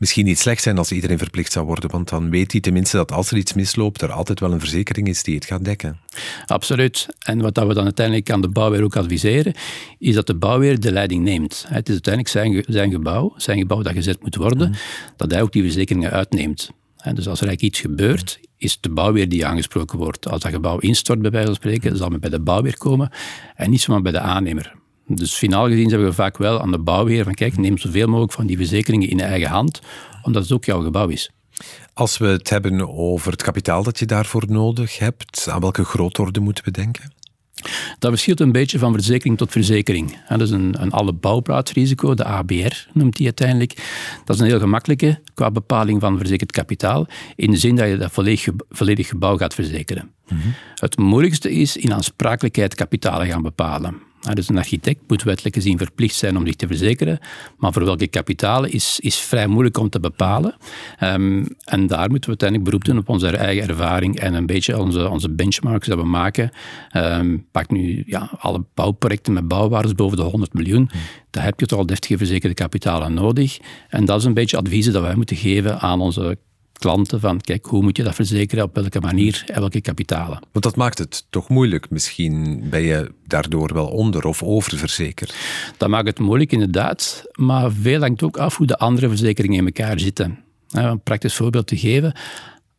misschien 0.05 0.25
niet 0.25 0.39
slecht 0.39 0.63
zijn 0.63 0.77
als 0.77 0.91
iedereen 0.91 1.17
verplicht 1.17 1.51
zou 1.51 1.65
worden, 1.65 1.89
want 1.89 2.09
dan 2.09 2.29
weet 2.29 2.51
hij 2.51 2.61
tenminste 2.61 2.97
dat 2.97 3.11
als 3.11 3.31
er 3.31 3.37
iets 3.37 3.53
misloopt, 3.53 4.01
er 4.01 4.11
altijd 4.11 4.39
wel 4.39 4.51
een 4.51 4.59
verzekering 4.59 5.07
is 5.07 5.23
die 5.23 5.35
het 5.35 5.45
gaat 5.45 5.65
dekken. 5.65 5.99
Absoluut. 6.45 7.07
En 7.19 7.41
wat 7.41 7.57
we 7.57 7.73
dan 7.73 7.83
uiteindelijk 7.83 8.31
aan 8.31 8.41
de 8.41 8.49
bouwweer 8.49 8.83
ook 8.83 8.95
adviseren, 8.95 9.53
is 9.99 10.15
dat 10.15 10.27
de 10.27 10.35
bouwweer 10.35 10.79
de 10.79 10.91
leiding 10.91 11.23
neemt. 11.23 11.65
Het 11.67 11.87
is 11.87 11.93
uiteindelijk 11.93 12.33
zijn, 12.33 12.63
zijn 12.67 12.91
gebouw, 12.91 13.33
zijn 13.37 13.57
gebouw 13.57 13.81
dat 13.81 13.93
gezet 13.93 14.21
moet 14.21 14.35
worden, 14.35 14.69
mhm. 14.69 14.79
dat 15.15 15.31
hij 15.31 15.41
ook 15.41 15.51
die 15.51 15.63
verzekeringen 15.63 16.11
uitneemt. 16.11 16.71
Dus 17.13 17.27
als 17.27 17.41
er 17.41 17.47
eigenlijk 17.47 17.61
iets 17.61 17.79
gebeurt, 17.79 18.39
is 18.57 18.79
de 18.81 18.89
bouwweer 18.89 19.29
die 19.29 19.45
aangesproken 19.45 19.97
wordt. 19.97 20.29
Als 20.29 20.41
dat 20.41 20.51
gebouw 20.51 20.77
instort, 20.77 21.21
bij 21.21 21.31
wijze 21.31 21.47
van 21.47 21.55
spreken, 21.55 21.97
zal 21.97 22.09
men 22.09 22.19
bij 22.19 22.29
de 22.29 22.39
bouwweer 22.39 22.77
komen 22.77 23.11
en 23.55 23.69
niet 23.69 23.81
zomaar 23.81 24.01
bij 24.01 24.11
de 24.11 24.19
aannemer. 24.19 24.73
Dus 25.07 25.33
finaal 25.33 25.67
gezien 25.67 25.89
zeggen 25.89 26.07
we 26.07 26.13
vaak 26.13 26.37
wel 26.37 26.61
aan 26.61 26.71
de 26.71 26.79
bouwheer 26.79 27.23
van 27.23 27.33
kijk, 27.33 27.57
neem 27.57 27.77
zoveel 27.77 28.07
mogelijk 28.07 28.33
van 28.33 28.45
die 28.45 28.57
verzekeringen 28.57 29.09
in 29.09 29.19
eigen 29.19 29.49
hand, 29.49 29.81
omdat 30.23 30.43
het 30.43 30.51
ook 30.51 30.65
jouw 30.65 30.81
gebouw 30.81 31.07
is. 31.07 31.31
Als 31.93 32.17
we 32.17 32.27
het 32.27 32.49
hebben 32.49 32.97
over 32.97 33.31
het 33.31 33.43
kapitaal 33.43 33.83
dat 33.83 33.99
je 33.99 34.05
daarvoor 34.05 34.43
nodig 34.47 34.99
hebt, 34.99 35.47
aan 35.49 35.61
welke 35.61 35.83
grootorde 35.83 36.39
moeten 36.39 36.63
we 36.63 36.71
denken? 36.71 37.13
Dat 37.99 38.11
verschilt 38.11 38.39
een 38.39 38.51
beetje 38.51 38.79
van 38.79 38.93
verzekering 38.93 39.37
tot 39.37 39.51
verzekering. 39.51 40.17
Dat 40.27 40.41
is 40.41 40.49
een, 40.49 40.81
een 40.81 40.91
alle 40.91 41.13
bouwplaatsrisico, 41.13 42.13
de 42.13 42.23
ABR 42.23 42.87
noemt 42.93 43.15
die 43.15 43.25
uiteindelijk. 43.25 43.75
Dat 44.25 44.35
is 44.35 44.41
een 44.41 44.47
heel 44.47 44.59
gemakkelijke 44.59 45.21
qua 45.33 45.51
bepaling 45.51 46.01
van 46.01 46.17
verzekerd 46.17 46.51
kapitaal, 46.51 47.07
in 47.35 47.51
de 47.51 47.57
zin 47.57 47.75
dat 47.75 47.87
je 47.87 47.97
dat 47.97 48.11
volledig, 48.11 48.47
volledig 48.69 49.07
gebouw 49.07 49.37
gaat 49.37 49.53
verzekeren. 49.53 50.11
Mhm. 50.27 50.39
Het 50.75 50.97
moeilijkste 50.97 51.51
is 51.51 51.77
in 51.77 51.93
aansprakelijkheid 51.93 52.75
kapitalen 52.75 53.27
gaan 53.27 53.41
bepalen 53.41 54.01
dus 54.33 54.49
een 54.49 54.57
architect 54.57 54.99
moet 55.07 55.23
wettelijk 55.23 55.55
gezien 55.55 55.77
verplicht 55.77 56.15
zijn 56.15 56.37
om 56.37 56.45
zich 56.45 56.55
te 56.55 56.67
verzekeren, 56.67 57.19
maar 57.57 57.73
voor 57.73 57.85
welke 57.85 58.07
kapitalen 58.07 58.71
is, 58.71 58.99
is 58.99 59.15
vrij 59.15 59.47
moeilijk 59.47 59.77
om 59.77 59.89
te 59.89 59.99
bepalen. 59.99 60.55
Um, 61.03 61.47
en 61.63 61.87
daar 61.87 62.09
moeten 62.09 62.29
we 62.31 62.37
uiteindelijk 62.39 62.69
beroep 62.69 62.85
doen 62.85 62.97
op 62.97 63.09
onze 63.09 63.27
eigen 63.27 63.69
ervaring 63.69 64.19
en 64.19 64.33
een 64.33 64.45
beetje 64.45 64.79
onze, 64.79 65.09
onze 65.09 65.29
benchmarks 65.29 65.87
dat 65.87 65.97
we 65.97 66.05
maken. 66.05 66.49
Um, 66.97 67.45
pak 67.51 67.69
nu 67.69 68.03
ja, 68.05 68.29
alle 68.39 68.65
bouwprojecten 68.73 69.33
met 69.33 69.47
bouwwaardes 69.47 69.93
boven 69.93 70.17
de 70.17 70.23
100 70.23 70.53
miljoen. 70.53 70.89
Daar 71.29 71.43
heb 71.43 71.59
je 71.59 71.65
toch 71.65 71.79
al 71.79 71.85
deftige 71.85 72.17
verzekerde 72.17 72.55
kapitalen 72.55 73.13
nodig. 73.13 73.59
En 73.89 74.05
dat 74.05 74.19
is 74.19 74.25
een 74.25 74.33
beetje 74.33 74.57
adviezen 74.57 74.93
dat 74.93 75.01
wij 75.01 75.15
moeten 75.15 75.35
geven 75.35 75.79
aan 75.79 76.01
onze 76.01 76.37
klanten 76.77 77.19
van 77.19 77.41
kijk, 77.41 77.65
hoe 77.65 77.83
moet 77.83 77.97
je 77.97 78.03
dat 78.03 78.15
verzekeren, 78.15 78.63
op 78.63 78.75
welke 78.75 78.99
manier 78.99 79.43
en 79.45 79.59
welke 79.59 79.81
kapitalen. 79.81 80.39
Want 80.51 80.65
dat 80.65 80.75
maakt 80.75 80.97
het 80.97 81.25
toch 81.29 81.49
moeilijk. 81.49 81.89
Misschien 81.89 82.63
ben 82.69 82.81
je 82.81 83.11
daardoor 83.25 83.73
wel 83.73 83.87
onder- 83.87 84.25
of 84.25 84.43
oververzekerd. 84.43 85.35
Dat 85.77 85.89
maakt 85.89 86.07
het 86.07 86.19
moeilijk 86.19 86.51
inderdaad, 86.51 87.25
maar 87.31 87.71
veel 87.71 87.99
hangt 87.99 88.23
ook 88.23 88.37
af 88.37 88.57
hoe 88.57 88.67
de 88.67 88.77
andere 88.77 89.07
verzekeringen 89.07 89.57
in 89.57 89.65
elkaar 89.65 89.99
zitten. 89.99 90.39
Een 90.69 91.01
praktisch 91.01 91.35
voorbeeld 91.35 91.67
te 91.67 91.77
geven, 91.77 92.13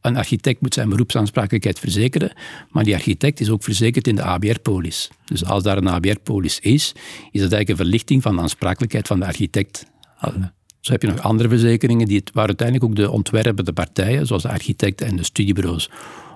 een 0.00 0.17
architect 0.17 0.61
moet 0.61 0.75
zijn 0.75 0.88
beroepsaansprakelijkheid 0.88 1.79
verzekeren, 1.79 2.33
maar 2.71 2.85
die 2.85 2.95
architect 2.95 3.41
is 3.41 3.50
ook 3.50 3.62
verzekerd 3.62 4.07
in 4.07 4.17
de 4.17 4.23
ABR-polis. 4.23 5.11
Dus 5.25 5.45
als 5.45 5.62
daar 5.62 5.76
een 5.76 5.88
ABR-polis 5.88 6.61
is, 6.61 6.93
is 7.31 7.41
dat 7.41 7.53
eigenlijk 7.53 7.69
een 7.69 7.76
verlichting 7.76 8.23
van 8.23 8.37
de 8.37 8.43
aansprakelijkheid 8.43 9.07
van 9.07 9.19
de 9.19 9.26
architect. 9.26 9.87
Zo 10.87 10.93
heb 10.93 11.02
je 11.02 11.09
nog 11.09 11.21
andere 11.21 11.49
verzekeringen 11.49 12.07
die 12.07 12.23
waar 12.33 12.47
uiteindelijk 12.47 12.90
ook 12.90 12.97
de 12.97 13.11
ontwerpende 13.11 13.73
partijen, 13.73 14.26
zoals 14.26 14.43
de 14.43 14.49
architecten 14.49 15.07
en 15.07 15.16
de 15.16 15.25
studiebureaus, 15.25 15.90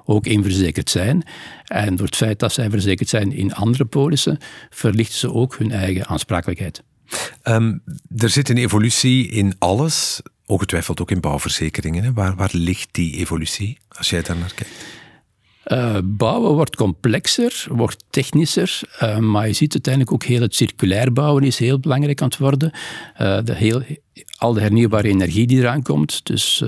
ook 0.05 0.27
in 0.27 0.43
verzekerd 0.43 0.91
zijn. 0.91 1.23
En 1.65 1.97
door 1.97 2.07
het 2.07 2.17
feit 2.17 2.39
dat 2.39 2.53
zij 2.53 2.71
verzekerd 2.71 3.09
zijn 3.09 3.33
in 3.33 3.55
andere 3.55 3.85
polissen, 3.85 4.39
verlichten 4.71 5.19
ze 5.19 5.33
ook 5.33 5.59
hun 5.59 5.71
eigen 5.71 6.07
aansprakelijkheid. 6.07 6.83
Ehm, 7.43 7.79
er 8.17 8.29
zit 8.29 8.49
een 8.49 8.57
evolutie 8.57 9.29
in 9.29 9.55
alles, 9.59 10.21
ongetwijfeld 10.47 11.01
ook 11.01 11.11
in 11.11 11.21
bouwverzekeringen. 11.21 12.15
Waar, 12.15 12.37
waar 12.37 12.51
ligt 12.53 12.89
die 12.93 13.17
evolutie, 13.17 13.79
als 13.89 14.11
jij 14.11 14.23
daar 14.23 14.37
naar 14.37 14.55
kijkt? 14.55 14.73
Uh, 15.73 15.97
bouwen 16.05 16.53
wordt 16.53 16.77
complexer, 16.77 17.67
wordt 17.69 18.05
technischer, 18.11 18.81
uh, 19.03 19.19
maar 19.19 19.47
je 19.47 19.53
ziet 19.53 19.73
uiteindelijk 19.73 20.15
ook 20.15 20.25
heel 20.25 20.41
het 20.41 20.55
circulair 20.55 21.13
bouwen 21.13 21.45
is 21.45 21.59
heel 21.59 21.79
belangrijk 21.79 22.23
aan 22.23 22.29
het 22.29 22.39
worden. 22.39 22.71
Uh, 23.21 23.39
de 23.45 23.55
heel, 23.55 23.83
al 24.39 24.53
de 24.53 24.61
hernieuwbare 24.61 25.09
energie 25.09 25.47
die 25.47 25.59
eraan 25.59 25.83
komt. 25.83 26.27
Dus 26.27 26.61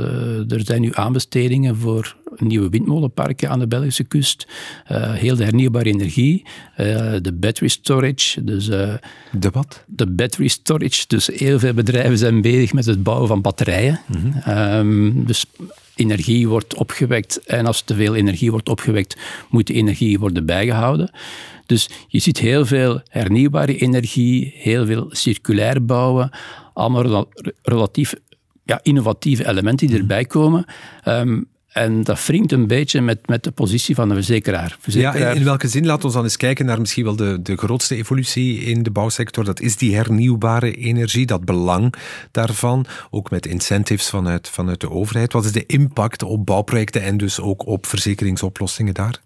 er 0.48 0.60
zijn 0.64 0.80
nu 0.80 0.90
aanbestedingen 0.92 1.76
voor 1.76 2.16
nieuwe 2.36 2.68
windmolenparken 2.68 3.50
aan 3.50 3.58
de 3.58 3.66
Belgische 3.66 4.04
kust. 4.04 4.46
heel 4.92 5.36
de 5.36 5.44
hernieuwbare 5.44 5.90
energie, 5.90 6.46
de 7.20 7.32
battery 7.34 7.68
storage. 7.68 8.44
Dus, 8.44 8.66
de 8.66 9.50
wat? 9.52 9.84
De 9.86 10.06
battery 10.06 10.48
storage. 10.48 11.04
Dus 11.06 11.26
heel 11.26 11.58
veel 11.58 11.74
bedrijven 11.74 12.18
zijn 12.18 12.40
bezig 12.40 12.72
met 12.72 12.86
het 12.86 13.02
bouwen 13.02 13.28
van 13.28 13.40
batterijen. 13.40 14.00
Mm 14.06 14.32
-hmm. 14.32 15.26
dus 15.26 15.44
energie 15.94 16.48
wordt 16.48 16.74
opgewekt 16.74 17.40
en 17.44 17.66
als 17.66 17.82
te 17.82 17.94
veel 17.94 18.14
energie 18.14 18.50
wordt 18.50 18.68
opgewekt, 18.68 19.16
moet 19.48 19.66
de 19.66 19.74
energie 19.74 20.18
worden 20.18 20.46
bijgehouden. 20.46 21.10
Dus 21.66 21.88
je 22.08 22.18
ziet 22.18 22.38
heel 22.38 22.66
veel 22.66 23.00
hernieuwbare 23.08 23.76
energie, 23.76 24.52
heel 24.56 24.86
veel 24.86 25.06
circulair 25.10 25.84
bouwen, 25.84 26.30
allemaal 26.74 27.28
relatief 27.62 28.14
ja, 28.64 28.80
innovatieve 28.82 29.48
elementen 29.48 29.86
die 29.86 29.98
erbij 29.98 30.24
komen. 30.24 30.64
Um, 31.04 31.50
en 31.72 32.02
dat 32.02 32.26
wringt 32.26 32.52
een 32.52 32.66
beetje 32.66 33.00
met, 33.00 33.26
met 33.26 33.44
de 33.44 33.50
positie 33.50 33.94
van 33.94 34.08
de 34.08 34.14
verzekeraar. 34.14 34.76
verzekeraar. 34.80 35.18
Ja, 35.18 35.30
in 35.30 35.44
welke 35.44 35.68
zin? 35.68 35.86
Laten 35.86 36.08
we 36.08 36.14
dan 36.14 36.24
eens 36.24 36.36
kijken 36.36 36.66
naar 36.66 36.80
misschien 36.80 37.04
wel 37.04 37.16
de, 37.16 37.42
de 37.42 37.56
grootste 37.56 37.96
evolutie 37.96 38.58
in 38.60 38.82
de 38.82 38.90
bouwsector. 38.90 39.44
Dat 39.44 39.60
is 39.60 39.76
die 39.76 39.94
hernieuwbare 39.94 40.74
energie, 40.74 41.26
dat 41.26 41.44
belang 41.44 41.94
daarvan. 42.30 42.86
Ook 43.10 43.30
met 43.30 43.46
incentives 43.46 44.08
vanuit, 44.08 44.48
vanuit 44.48 44.80
de 44.80 44.90
overheid. 44.90 45.32
Wat 45.32 45.44
is 45.44 45.52
de 45.52 45.66
impact 45.66 46.22
op 46.22 46.46
bouwprojecten 46.46 47.02
en 47.02 47.16
dus 47.16 47.40
ook 47.40 47.66
op 47.66 47.86
verzekeringsoplossingen 47.86 48.94
daar? 48.94 49.20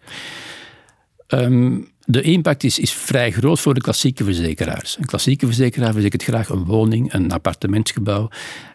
Ehm, 1.27 1.79
de 2.05 2.23
impact 2.23 2.65
is, 2.65 2.79
is 2.79 2.93
vrij 2.93 3.31
groot 3.31 3.61
voor 3.61 3.75
de 3.75 3.81
klassieke 3.81 4.25
verzekeraars. 4.25 4.97
Een 4.99 5.07
klassieke 5.07 5.47
verzekeraar 5.47 5.93
verzekert 5.93 6.23
graag 6.23 6.49
een 6.49 6.65
woning, 6.65 7.13
een 7.13 7.33
appartementsgebouw. 7.33 8.29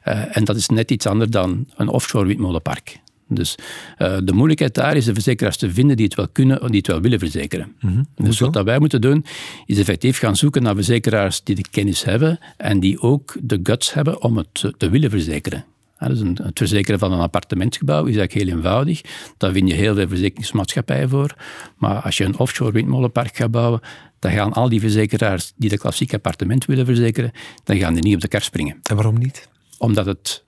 Uh, 0.05 0.37
en 0.37 0.43
dat 0.43 0.55
is 0.55 0.67
net 0.67 0.91
iets 0.91 1.05
anders 1.05 1.29
dan 1.29 1.67
een 1.75 1.87
offshore 1.87 2.25
windmolenpark. 2.25 2.99
Dus 3.33 3.55
uh, 3.97 4.17
de 4.23 4.33
moeilijkheid 4.33 4.73
daar 4.73 4.95
is 4.95 5.05
de 5.05 5.13
verzekeraars 5.13 5.57
te 5.57 5.71
vinden 5.71 5.95
die 5.95 6.05
het 6.05 6.15
wel 6.15 6.27
kunnen 6.31 6.61
en 6.61 6.67
die 6.67 6.77
het 6.77 6.87
wel 6.87 7.01
willen 7.01 7.19
verzekeren. 7.19 7.75
Mm 7.79 7.89
-hmm. 7.89 8.25
Dus 8.25 8.39
wat 8.39 8.63
wij 8.63 8.79
moeten 8.79 9.01
doen, 9.01 9.25
is 9.65 9.77
effectief 9.77 10.17
gaan 10.17 10.35
zoeken 10.35 10.63
naar 10.63 10.75
verzekeraars 10.75 11.43
die 11.43 11.55
de 11.55 11.65
kennis 11.71 12.03
hebben 12.03 12.39
en 12.57 12.79
die 12.79 13.01
ook 13.01 13.35
de 13.41 13.59
guts 13.63 13.93
hebben 13.93 14.21
om 14.21 14.37
het 14.37 14.73
te 14.77 14.89
willen 14.89 15.09
verzekeren. 15.09 15.65
Ja, 15.99 16.07
dus 16.07 16.19
een, 16.19 16.37
het 16.43 16.57
verzekeren 16.57 16.99
van 16.99 17.11
een 17.11 17.19
appartementsgebouw 17.19 18.05
is 18.05 18.15
eigenlijk 18.15 18.33
heel 18.33 18.57
eenvoudig. 18.57 19.01
Daar 19.37 19.51
vind 19.51 19.67
je 19.69 19.73
heel 19.73 19.95
veel 19.95 20.07
verzekeringsmaatschappijen 20.07 21.09
voor. 21.09 21.35
Maar 21.77 22.01
als 22.01 22.17
je 22.17 22.23
een 22.23 22.37
offshore 22.37 22.71
windmolenpark 22.71 23.35
gaat 23.35 23.51
bouwen, 23.51 23.81
dan 24.19 24.31
gaan 24.31 24.53
al 24.53 24.69
die 24.69 24.79
verzekeraars 24.79 25.53
die 25.55 25.69
de 25.69 25.77
klassieke 25.77 26.15
appartement 26.15 26.65
willen 26.65 26.85
verzekeren, 26.85 27.31
dan 27.63 27.77
gaan 27.77 27.93
die 27.93 28.03
niet 28.03 28.15
op 28.15 28.21
de 28.21 28.27
kar 28.27 28.41
springen. 28.41 28.79
En 28.83 28.95
waarom 28.95 29.17
niet? 29.17 29.49
Omdat 29.77 30.05
het 30.05 30.43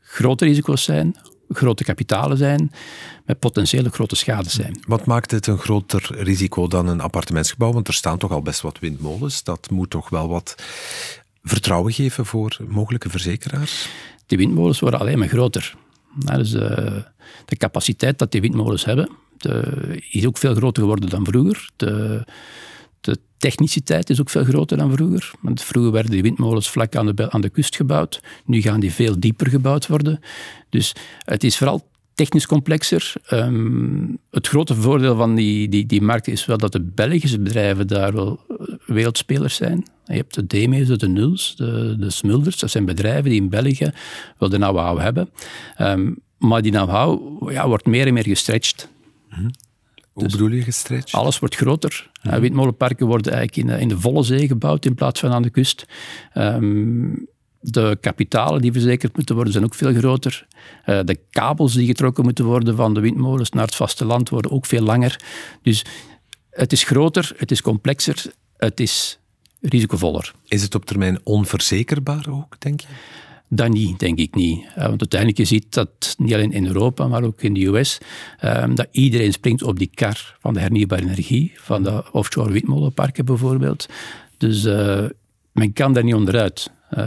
grote 0.00 0.44
risico's 0.44 0.82
zijn, 0.82 1.16
grote 1.52 1.84
kapitalen 1.84 2.36
zijn, 2.36 2.72
met 3.24 3.38
potentiële 3.38 3.90
grote 3.90 4.16
schades 4.16 4.54
zijn. 4.54 4.80
Wat 4.86 5.06
maakt 5.06 5.30
het 5.30 5.46
een 5.46 5.58
groter 5.58 6.08
risico 6.10 6.66
dan 6.66 6.86
een 6.86 7.00
appartementsgebouw? 7.00 7.72
Want 7.72 7.88
er 7.88 7.94
staan 7.94 8.18
toch 8.18 8.30
al 8.30 8.42
best 8.42 8.60
wat 8.60 8.78
windmolens. 8.78 9.42
Dat 9.42 9.70
moet 9.70 9.90
toch 9.90 10.08
wel 10.08 10.28
wat 10.28 10.54
vertrouwen 11.42 11.92
geven 11.92 12.26
voor 12.26 12.56
mogelijke 12.68 13.10
verzekeraars? 13.10 13.88
Die 14.26 14.38
windmolens 14.38 14.80
worden 14.80 15.00
alleen 15.00 15.18
maar 15.18 15.28
groter. 15.28 15.74
dus 16.14 16.50
de, 16.50 16.64
eh, 16.64 17.02
de 17.44 17.56
capaciteit 17.56 18.18
dat 18.18 18.32
die 18.32 18.40
windmolens 18.40 18.84
hebben, 18.84 19.10
de, 19.36 20.02
is 20.10 20.26
ook 20.26 20.38
veel 20.38 20.54
groter 20.54 20.82
geworden 20.82 21.10
dan 21.10 21.24
vroeger. 21.24 21.70
De, 21.76 22.24
de 23.00 23.18
techniciteit 23.38 24.10
is 24.10 24.20
ook 24.20 24.30
veel 24.30 24.44
groter 24.44 24.76
dan 24.76 24.92
vroeger. 24.92 25.32
Want 25.40 25.62
vroeger 25.62 25.92
werden 25.92 26.10
die 26.10 26.22
windmolens 26.22 26.70
vlak 26.70 26.96
aan 26.96 27.06
de, 27.06 27.30
aan 27.30 27.40
de 27.40 27.48
kust 27.48 27.76
gebouwd. 27.76 28.22
Nu 28.44 28.60
gaan 28.60 28.80
die 28.80 28.92
veel 28.92 29.20
dieper 29.20 29.48
gebouwd 29.48 29.86
worden. 29.86 30.20
Dus 30.68 30.92
het 31.24 31.44
is 31.44 31.56
vooral 31.56 31.88
technisch 32.14 32.46
complexer. 32.46 33.12
Um, 33.30 34.18
het 34.30 34.48
grote 34.48 34.74
voordeel 34.74 35.16
van 35.16 35.34
die, 35.34 35.68
die, 35.68 35.86
die 35.86 36.02
markt 36.02 36.28
is 36.28 36.46
wel 36.46 36.58
dat 36.58 36.72
de 36.72 36.80
Belgische 36.80 37.40
bedrijven 37.40 37.86
daar 37.86 38.12
wel 38.12 38.40
eh, 38.48 38.56
wereldspelers 38.86 39.54
zijn. 39.54 39.84
Je 40.04 40.14
hebt 40.14 40.34
de 40.34 40.46
Deme's, 40.46 40.98
de 40.98 41.08
Nuls, 41.08 41.56
de, 41.56 41.96
de 41.98 42.10
Smulders. 42.10 42.58
Dat 42.58 42.70
zijn 42.70 42.84
bedrijven 42.84 43.30
die 43.30 43.40
in 43.40 43.48
België 43.48 43.92
wel 44.38 44.48
de 44.48 44.56
know-how 44.56 44.98
hebben. 44.98 45.30
Um, 45.78 46.18
maar 46.38 46.62
die 46.62 46.72
know-how 46.72 47.50
ja, 47.50 47.68
wordt 47.68 47.86
meer 47.86 48.06
en 48.06 48.14
meer 48.14 48.24
gestretched. 48.24 48.88
Mm 49.28 49.50
hoe 50.20 50.28
dus 50.28 50.38
bedoel 50.38 50.56
je 50.56 50.62
gestretched? 50.62 51.12
Alles 51.12 51.38
wordt 51.38 51.56
groter. 51.56 52.10
Ja. 52.22 52.40
windmolenparken 52.40 53.06
worden 53.06 53.32
eigenlijk 53.32 53.68
in, 53.68 53.80
in, 53.80 53.88
de 53.88 54.00
volle 54.00 54.22
zee 54.22 54.46
gebouwd 54.46 54.84
in 54.84 54.94
plaats 54.94 55.20
van 55.20 55.32
aan 55.32 55.42
de 55.42 55.50
kust. 55.50 55.84
Um, 56.34 57.28
de 57.60 57.98
kapitalen 58.00 58.60
die 58.60 58.72
verzekerd 58.72 59.16
moeten 59.16 59.34
worden 59.34 59.52
zijn 59.52 59.64
ook 59.64 59.74
veel 59.74 59.94
groter. 59.94 60.46
Uh, 60.86 61.00
de 61.04 61.18
kabels 61.30 61.74
die 61.74 61.86
getrokken 61.86 62.24
moeten 62.24 62.44
worden 62.44 62.76
van 62.76 62.94
de 62.94 63.00
windmolens 63.00 63.50
naar 63.50 63.64
het 63.64 63.74
vasteland 63.74 64.28
worden 64.28 64.50
ook 64.50 64.66
veel 64.66 64.82
langer. 64.82 65.20
Dus 65.62 65.84
het 66.50 66.72
is 66.72 66.82
groter, 66.82 67.32
het 67.36 67.50
is 67.50 67.62
complexer, 67.62 68.24
het 68.56 68.80
is 68.80 69.18
risicovoller. 69.60 70.32
Is 70.48 70.62
het 70.62 70.74
op 70.74 70.84
termijn 70.84 71.18
onverzekerbaar 71.24 72.26
ook, 72.30 72.60
denk 72.60 72.80
je? 72.80 72.86
Dat 73.52 73.68
niet, 73.68 73.98
denk 73.98 74.18
ik 74.18 74.34
niet. 74.34 74.58
Uh, 74.58 74.74
want 74.74 75.00
uiteindelijk 75.00 75.38
je 75.38 75.44
ziet 75.44 75.74
dat 75.74 76.14
niet 76.18 76.34
alleen 76.34 76.52
in 76.52 76.66
Europa, 76.66 77.08
maar 77.08 77.22
ook 77.22 77.42
in 77.42 77.54
de 77.54 77.66
US, 77.66 77.98
um, 78.44 78.74
dat 78.74 78.88
iedereen 78.90 79.32
springt 79.32 79.62
op 79.62 79.78
die 79.78 79.90
kar 79.94 80.36
van 80.40 80.54
de 80.54 80.60
hernieuwbare 80.60 81.02
energie, 81.02 81.52
van 81.56 81.82
de 81.82 82.12
offshore 82.12 82.52
windmolenparken 82.52 83.24
bijvoorbeeld. 83.24 83.88
Dus 84.36 84.64
uh, 84.64 85.04
men 85.52 85.72
kan 85.72 85.92
daar 85.92 86.04
niet 86.04 86.14
onderuit. 86.14 86.70
Uh, 86.90 87.00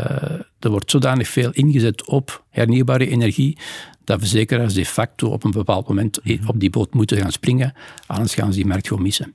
er 0.59 0.69
wordt 0.69 0.91
zodanig 0.91 1.27
veel 1.27 1.51
ingezet 1.51 2.05
op 2.07 2.43
hernieuwbare 2.49 3.09
energie, 3.09 3.57
dat 4.03 4.19
verzekeraars 4.19 4.73
de 4.73 4.85
facto 4.85 5.27
op 5.27 5.43
een 5.43 5.51
bepaald 5.51 5.87
moment 5.87 6.19
op 6.45 6.59
die 6.59 6.69
boot 6.69 6.93
moeten 6.93 7.17
gaan 7.17 7.31
springen, 7.31 7.73
anders 8.05 8.33
gaan 8.33 8.53
ze 8.53 8.57
die 8.57 8.67
markt 8.67 8.87
gewoon 8.87 9.03
missen. 9.03 9.33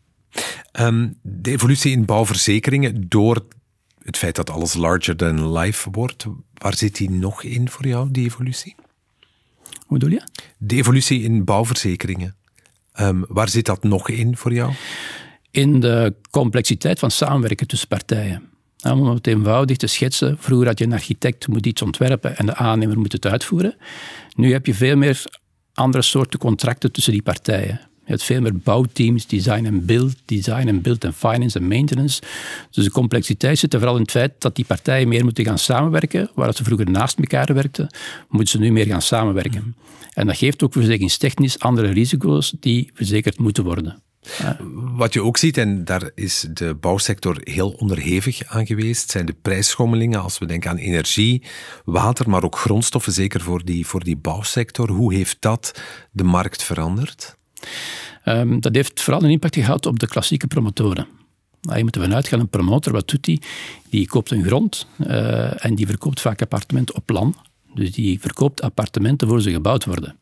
Um, 0.81 1.15
de 1.23 1.51
evolutie 1.51 1.93
in 1.93 2.05
bouwverzekeringen 2.05 3.09
door 3.09 3.45
het 4.09 4.17
feit 4.17 4.37
dat 4.37 4.51
alles 4.51 4.75
larger 4.75 5.17
than 5.17 5.53
life 5.59 5.91
wordt, 5.91 6.27
waar 6.55 6.75
zit 6.77 6.97
die 6.97 7.11
nog 7.11 7.43
in 7.43 7.69
voor 7.69 7.87
jou, 7.87 8.11
die 8.11 8.25
evolutie? 8.25 8.75
Hoe 9.87 9.99
bedoel 9.99 10.11
je? 10.11 10.23
De 10.59 10.77
evolutie 10.77 11.23
in 11.23 11.45
bouwverzekeringen. 11.45 12.35
Um, 13.01 13.25
waar 13.29 13.49
zit 13.49 13.67
dat 13.67 13.83
nog 13.83 14.09
in 14.09 14.37
voor 14.37 14.53
jou? 14.53 14.73
In 15.51 15.81
de 15.81 16.15
complexiteit 16.31 16.99
van 16.99 17.11
samenwerken 17.11 17.67
tussen 17.67 17.89
partijen. 17.89 18.43
Nou, 18.79 19.01
om 19.01 19.09
het 19.09 19.27
eenvoudig 19.27 19.77
te 19.77 19.87
schetsen, 19.87 20.37
vroeger 20.39 20.67
had 20.67 20.79
je 20.79 20.85
een 20.85 20.93
architect, 20.93 21.49
moet 21.49 21.67
iets 21.67 21.83
ontwerpen 21.83 22.37
en 22.37 22.47
de 22.47 22.55
aannemer 22.55 22.99
moet 22.99 23.13
het 23.13 23.27
uitvoeren. 23.27 23.77
Nu 24.35 24.53
heb 24.53 24.67
je 24.67 24.75
veel 24.75 24.97
meer 24.97 25.25
andere 25.75 26.03
soorten 26.03 26.39
contracten 26.39 26.93
tussen 26.93 27.13
die 27.13 27.23
partijen. 27.23 27.88
Je 28.09 28.15
hebt 28.15 28.27
veel 28.27 28.41
meer 28.41 28.57
bouwteams, 28.57 29.27
design 29.27 29.65
en 29.65 29.87
build, 29.87 30.17
design 30.25 30.69
en 30.69 30.81
build 30.81 31.05
en 31.05 31.15
finance 31.15 31.59
en 31.59 31.69
maintenance. 31.69 32.23
Dus 32.71 32.85
de 32.85 32.91
complexiteit 32.91 33.59
zit 33.59 33.73
er 33.73 33.79
vooral 33.79 33.97
in 33.97 34.03
het 34.03 34.11
feit 34.11 34.33
dat 34.39 34.57
die 34.57 34.65
partijen 34.65 35.09
meer 35.09 35.25
moeten 35.25 35.45
gaan 35.45 35.59
samenwerken. 35.59 36.31
Waar 36.35 36.55
ze 36.55 36.65
vroeger 36.65 36.91
naast 36.91 37.19
elkaar 37.19 37.55
werkten, 37.55 37.95
moeten 38.29 38.49
ze 38.49 38.59
nu 38.59 38.73
meer 38.73 38.87
gaan 38.87 39.03
samenwerken. 39.03 39.77
En 40.13 40.27
dat 40.27 40.37
geeft 40.37 40.63
ook 40.63 40.73
verzekeringstechnisch 40.73 41.59
andere 41.59 41.89
risico's 41.89 42.55
die 42.61 42.91
verzekerd 42.95 43.39
moeten 43.39 43.65
worden. 43.65 44.03
Wat 44.97 45.13
je 45.13 45.23
ook 45.23 45.37
ziet, 45.37 45.57
en 45.57 45.85
daar 45.85 46.11
is 46.15 46.47
de 46.53 46.75
bouwsector 46.75 47.41
heel 47.41 47.71
onderhevig 47.71 48.45
aan 48.45 48.67
geweest, 48.67 49.11
zijn 49.11 49.27
de 49.27 49.37
prijsschommelingen 49.43 50.23
als 50.23 50.39
we 50.39 50.47
denken 50.47 50.71
aan 50.71 50.77
energie, 50.77 51.43
water, 51.85 52.31
maar 52.31 52.45
ook 52.45 52.59
grondstoffen, 52.59 53.13
zeker 53.13 53.41
voor 53.41 53.65
die, 53.65 53.87
voor 53.87 54.05
die 54.05 54.17
bouwsector. 54.17 54.91
Hoe 54.91 55.15
heeft 55.15 55.37
dat 55.41 55.81
de 56.11 56.25
markt 56.25 56.63
veranderd? 56.63 57.38
Um, 58.25 58.61
dat 58.61 58.75
heeft 58.75 59.01
vooral 59.01 59.23
een 59.23 59.31
impact 59.31 59.55
gehad 59.55 59.87
op 59.87 59.99
de 59.99 60.07
klassieke 60.07 60.47
promotoren. 60.47 61.07
Je 61.61 61.85
moet 61.85 61.97
ervan 61.97 62.15
uitgaan, 62.15 62.41
een 62.41 62.49
promotor, 62.49 62.93
wat 62.93 63.09
doet 63.09 63.25
die? 63.25 63.41
Die 63.91 64.07
koopt 64.07 64.31
een 64.31 64.45
grond 64.45 64.87
uh, 64.99 65.65
en 65.65 65.75
die 65.75 65.87
verkoopt 65.87 66.21
vaak 66.21 66.43
appartementen 66.43 66.95
op 66.95 67.07
plan. 67.07 67.37
Dus 67.75 67.93
die 67.93 68.21
verkoopt 68.21 68.63
appartementen 68.63 69.29
voor 69.29 69.41
ze 69.41 69.51
gebouwd 69.51 69.85
worden. 69.85 70.17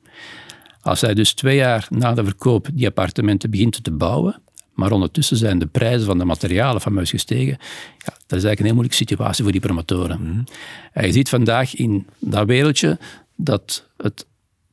Als 0.80 1.00
hij 1.00 1.14
dus 1.14 1.32
twee 1.32 1.56
jaar 1.56 1.86
na 1.90 2.14
de 2.14 2.24
verkoop 2.24 2.68
die 2.72 2.86
appartementen 2.86 3.50
begint 3.50 3.84
te 3.84 3.90
bouwen, 3.90 4.40
maar 4.74 4.92
ondertussen 4.92 5.36
zijn 5.36 5.58
de 5.58 5.66
prijzen 5.66 6.06
van 6.06 6.18
de 6.18 6.24
materialen 6.24 6.80
van 6.80 6.92
muis 6.92 7.10
gestegen. 7.10 7.58
Ja, 7.98 8.12
dat 8.26 8.38
is 8.38 8.44
eigenlijk 8.44 8.58
een 8.58 8.64
heel 8.64 8.74
moeilijke 8.74 9.02
situatie 9.02 9.42
voor 9.42 9.52
die 9.52 9.60
promotoren. 9.60 10.20
Mm 10.20 10.44
En 10.92 11.06
je 11.06 11.12
ziet 11.12 11.28
vandaag 11.28 11.74
in 11.74 12.06
dat 12.18 12.46
wereldje 12.46 12.98
dat 13.36 13.88
het 13.96 14.26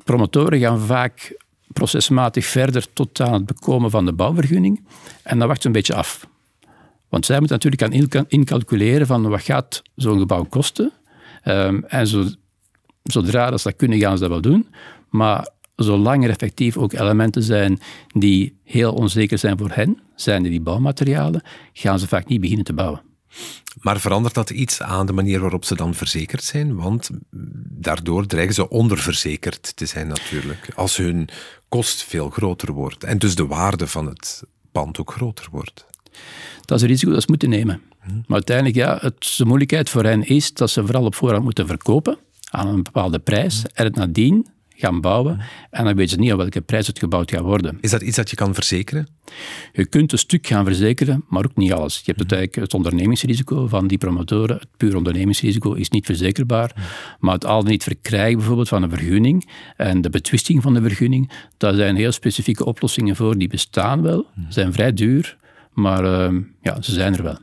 promotoren 0.03 0.59
gaan 0.59 0.79
vaak 0.79 1.35
procesmatig 1.73 2.45
verder 2.45 2.93
tot 2.93 3.21
aan 3.21 3.33
het 3.33 3.45
bekomen 3.45 3.89
van 3.89 4.05
de 4.05 4.13
bouwvergunning. 4.13 4.85
En 5.23 5.39
dan 5.39 5.47
wacht 5.47 5.61
ze 5.61 5.67
een 5.67 5.73
beetje 5.73 5.95
af. 5.95 6.27
Want 7.09 7.25
zij 7.25 7.39
moeten 7.39 7.59
natuurlijk 7.61 8.13
gaan 8.13 8.25
incalculeren 8.27 9.07
van 9.07 9.29
wat 9.29 9.41
gaat 9.41 9.81
zo'n 9.95 10.19
gebouw 10.19 10.43
kosten. 10.43 10.91
Um, 11.45 11.83
en 11.83 12.07
zo, 12.07 12.25
zodra 13.03 13.57
ze 13.57 13.63
dat 13.63 13.75
kunnen, 13.75 13.99
gaan 13.99 14.17
ze 14.17 14.19
dat 14.19 14.31
wel 14.31 14.41
doen. 14.41 14.67
Maar 15.09 15.49
zolang 15.75 16.23
er 16.23 16.29
effectief 16.29 16.77
ook 16.77 16.93
elementen 16.93 17.43
zijn 17.43 17.79
die 18.07 18.59
heel 18.63 18.93
onzeker 18.93 19.37
zijn 19.37 19.57
voor 19.57 19.71
hen, 19.71 19.99
zijn 20.15 20.43
die 20.43 20.61
bouwmaterialen, 20.61 21.41
gaan 21.73 21.99
ze 21.99 22.07
vaak 22.07 22.27
niet 22.27 22.41
beginnen 22.41 22.65
te 22.65 22.73
bouwen. 22.73 23.01
Maar 23.81 23.99
verandert 23.99 24.33
dat 24.33 24.49
iets 24.49 24.81
aan 24.81 25.05
de 25.05 25.13
manier 25.13 25.39
waarop 25.39 25.65
ze 25.65 25.75
dan 25.75 25.93
verzekerd 25.93 26.43
zijn? 26.43 26.75
Want 26.75 27.09
daardoor 27.69 28.25
dreigen 28.25 28.53
ze 28.53 28.69
onderverzekerd 28.69 29.75
te 29.75 29.85
zijn 29.85 30.07
natuurlijk. 30.07 30.69
Als 30.75 30.97
hun 30.97 31.29
kost 31.69 32.03
veel 32.03 32.29
groter 32.29 32.71
wordt 32.71 33.03
en 33.03 33.17
dus 33.17 33.35
de 33.35 33.45
waarde 33.45 33.87
van 33.87 34.05
het 34.05 34.43
pand 34.71 34.99
ook 34.99 35.11
groter 35.11 35.47
wordt. 35.51 35.85
Dat 36.65 36.77
is 36.77 36.83
een 36.83 36.89
risico 36.89 37.11
dat 37.11 37.21
ze 37.21 37.27
moeten 37.29 37.49
nemen. 37.49 37.81
Maar 38.03 38.23
uiteindelijk, 38.27 38.75
ja, 38.75 38.97
het, 39.01 39.33
de 39.37 39.45
moeilijkheid 39.45 39.89
voor 39.89 40.03
hen 40.03 40.27
is 40.27 40.53
dat 40.53 40.69
ze 40.69 40.85
vooral 40.85 41.05
op 41.05 41.15
voorhand 41.15 41.43
moeten 41.43 41.67
verkopen 41.67 42.17
aan 42.49 42.67
een 42.67 42.83
bepaalde 42.83 43.19
prijs 43.19 43.63
en 43.73 43.83
het 43.83 43.95
nadien 43.95 44.47
gaan 44.83 45.01
bouwen. 45.01 45.39
En 45.69 45.85
dan 45.85 45.95
weten 45.95 46.09
ze 46.11 46.19
niet 46.19 46.31
op 46.31 46.37
welke 46.37 46.61
prijs 46.61 46.87
het 46.87 46.99
gebouwd 46.99 47.31
gaat 47.31 47.41
worden. 47.41 47.77
Is 47.81 47.91
dat 47.91 48.01
iets 48.01 48.15
dat 48.15 48.29
je 48.29 48.35
kan 48.35 48.53
verzekeren? 48.53 49.07
Je 49.73 49.85
kunt 49.85 50.11
een 50.11 50.17
stuk 50.17 50.47
gaan 50.47 50.65
verzekeren, 50.65 51.23
maar 51.29 51.45
ook 51.45 51.55
niet 51.55 51.73
alles. 51.73 51.95
Je 51.95 52.03
hebt 52.05 52.19
het, 52.19 52.31
eigenlijk 52.31 52.61
het 52.61 52.73
ondernemingsrisico 52.73 53.67
van 53.67 53.87
die 53.87 53.97
promotoren. 53.97 54.55
Het 54.55 54.67
puur 54.77 54.95
ondernemingsrisico 54.95 55.73
is 55.73 55.89
niet 55.89 56.05
verzekerbaar. 56.05 56.71
Maar 57.19 57.33
het 57.33 57.45
al 57.45 57.63
niet 57.63 57.83
verkrijgen 57.83 58.37
bijvoorbeeld 58.37 58.69
van 58.69 58.83
een 58.83 58.89
vergunning 58.89 59.49
en 59.77 60.01
de 60.01 60.09
betwisting 60.09 60.61
van 60.61 60.73
de 60.73 60.81
vergunning, 60.81 61.31
daar 61.57 61.73
zijn 61.73 61.95
heel 61.95 62.11
specifieke 62.11 62.65
oplossingen 62.65 63.15
voor. 63.15 63.37
Die 63.37 63.47
bestaan 63.47 64.01
wel, 64.01 64.25
zijn 64.49 64.73
vrij 64.73 64.93
duur, 64.93 65.37
maar 65.73 66.03
uh, 66.03 66.41
ja, 66.61 66.81
ze 66.81 66.91
zijn 66.91 67.13
er 67.15 67.23
wel. 67.23 67.37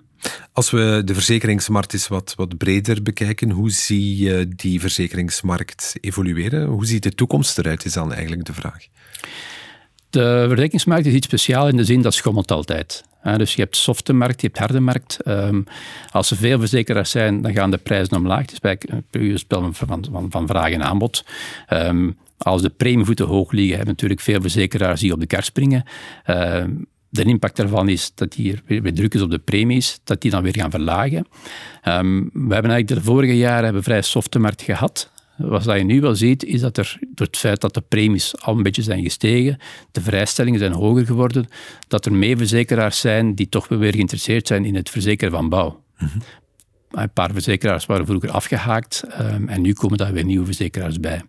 Als 0.61 0.71
we 0.71 1.03
de 1.05 1.15
verzekeringsmarkt 1.15 1.93
eens 1.93 2.09
wat, 2.09 2.35
wat 2.37 2.59
breder 2.59 3.03
bekijken, 3.03 3.51
hoe 3.51 3.71
zie 3.71 4.17
je 4.17 4.49
die 4.57 4.81
verzekeringsmarkt 4.81 5.95
evolueren? 6.01 6.67
Hoe 6.67 6.87
ziet 6.87 7.03
de 7.03 7.15
toekomst 7.15 7.59
eruit, 7.59 7.85
is 7.85 7.93
dan 7.93 8.13
eigenlijk 8.13 8.45
de 8.45 8.53
vraag. 8.53 8.87
De 10.11 10.45
verzekeringsmarkt 10.49 11.07
is 11.07 11.15
iets 11.15 11.27
speciaals 11.27 11.71
in 11.71 11.77
de 11.77 11.85
zin 11.85 12.03
dat 12.03 12.15
schommelt 12.15 12.51
altijd. 12.51 13.05
dus 13.37 13.55
je 13.55 13.63
hebt 13.63 13.77
softe 13.77 14.13
markt, 14.13 14.41
je 14.41 14.47
hebt 14.47 14.59
harde 14.59 14.81
markt. 14.81 15.19
Um, 15.27 15.65
als 16.11 16.31
er 16.31 16.37
veel 16.37 16.59
verzekeraars 16.59 17.11
zijn, 17.11 17.43
dan 17.43 17.53
gaan 17.53 17.71
de 17.71 17.79
prijzen 17.79 18.17
omlaag. 18.17 18.41
Het 18.41 18.53
is 18.53 18.59
bij 18.59 18.79
een 19.11 19.39
spel 19.39 19.73
van, 19.73 20.05
van, 20.11 20.27
van 20.31 20.47
vraag 20.47 20.71
en 20.71 20.83
aanbod. 20.83 21.25
Um, 21.73 22.19
als 22.39 22.63
de 22.63 22.71
premievoeten 22.71 23.27
hoog 23.27 23.53
liggen, 23.53 23.77
hebben 23.77 23.95
natuurlijk 23.95 24.21
veel 24.21 24.41
verzekeraars 24.41 25.01
die 25.01 25.13
op 25.13 25.21
de 25.21 25.27
kar 25.27 25.43
springen. 25.43 25.85
De 27.13 27.25
impact 27.25 27.57
daarvan 27.57 27.89
is 27.89 28.13
dat 28.15 28.33
die 28.33 28.61
weer 28.67 28.95
druk 28.95 29.15
is 29.15 29.21
op 29.21 29.31
de 29.31 29.39
premies, 29.39 30.01
dat 30.05 30.21
die 30.21 30.31
dan 30.31 30.43
weer 30.43 30.55
gaan 30.55 30.71
verlagen. 30.71 31.27
Um, 31.85 32.31
we 32.33 32.55
hebben 32.55 32.71
eigenlijk 32.71 32.89
de 32.89 33.01
vorige 33.01 33.37
jaren 33.37 33.65
hebben 33.65 33.83
vrij 33.83 34.03
softe 34.03 34.39
markt 34.39 34.63
gehad. 34.63 35.11
Wat 35.37 35.65
je 35.65 35.73
nu 35.73 36.01
wel 36.01 36.15
ziet, 36.15 36.45
is 36.45 36.61
dat 36.61 36.77
er 36.77 36.99
door 37.01 37.27
het 37.27 37.37
feit 37.37 37.61
dat 37.61 37.75
de 37.75 37.81
premies 37.81 38.41
al 38.41 38.57
een 38.57 38.63
beetje 38.63 38.83
zijn 38.83 39.03
gestegen, 39.03 39.59
de 39.93 40.01
vrijstellingen 40.01 40.59
zijn 40.59 40.73
hoger 40.73 41.07
geworden, 41.07 41.49
dat 41.89 42.07
er 42.07 42.13
meer 42.13 42.37
verzekeraars 42.37 43.01
zijn 43.01 43.35
die 43.35 43.49
toch 43.49 43.69
weer 43.69 43.93
geïnteresseerd 43.93 44.47
zijn 44.47 44.65
in 44.65 44.75
het 44.75 44.91
verzekeren 44.91 45.33
van 45.33 45.49
bouw. 45.49 45.83
Mhm. 45.99 46.19
Een 46.91 47.13
paar 47.13 47.33
verzekeraars 47.33 47.87
waren 47.87 48.07
vroeger 48.07 48.31
afgehaakt 48.31 49.05
um, 49.21 49.49
en 49.49 49.61
nu 49.61 49.73
komen 49.73 49.99
daar 49.99 50.13
weer 50.13 50.25
nieuwe 50.25 50.45
verzekeraars 50.45 51.01
bij. 51.01 51.23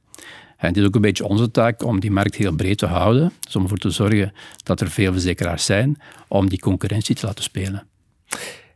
En 0.62 0.67
het 0.67 0.78
is 0.78 0.86
ook 0.86 0.95
een 0.95 1.02
beetje 1.02 1.26
onze 1.26 1.52
taak 1.52 1.84
om 1.84 2.00
die 2.00 2.12
markt 2.12 2.36
heel 2.36 2.56
breed 2.56 2.78
te 2.78 2.86
houden. 2.86 3.32
Dus 3.39 3.56
om 3.56 3.63
ervoor 3.63 3.78
te 3.78 3.89
zorgen 3.89 4.34
dat 4.63 4.82
er 4.82 4.89
veel 4.89 5.12
verzekeraars 5.12 5.65
zijn 5.65 6.02
om 6.28 6.50
die 6.50 6.60
concurrentie 6.60 7.15
te 7.15 7.26
laten 7.26 7.43
spelen. 7.43 7.88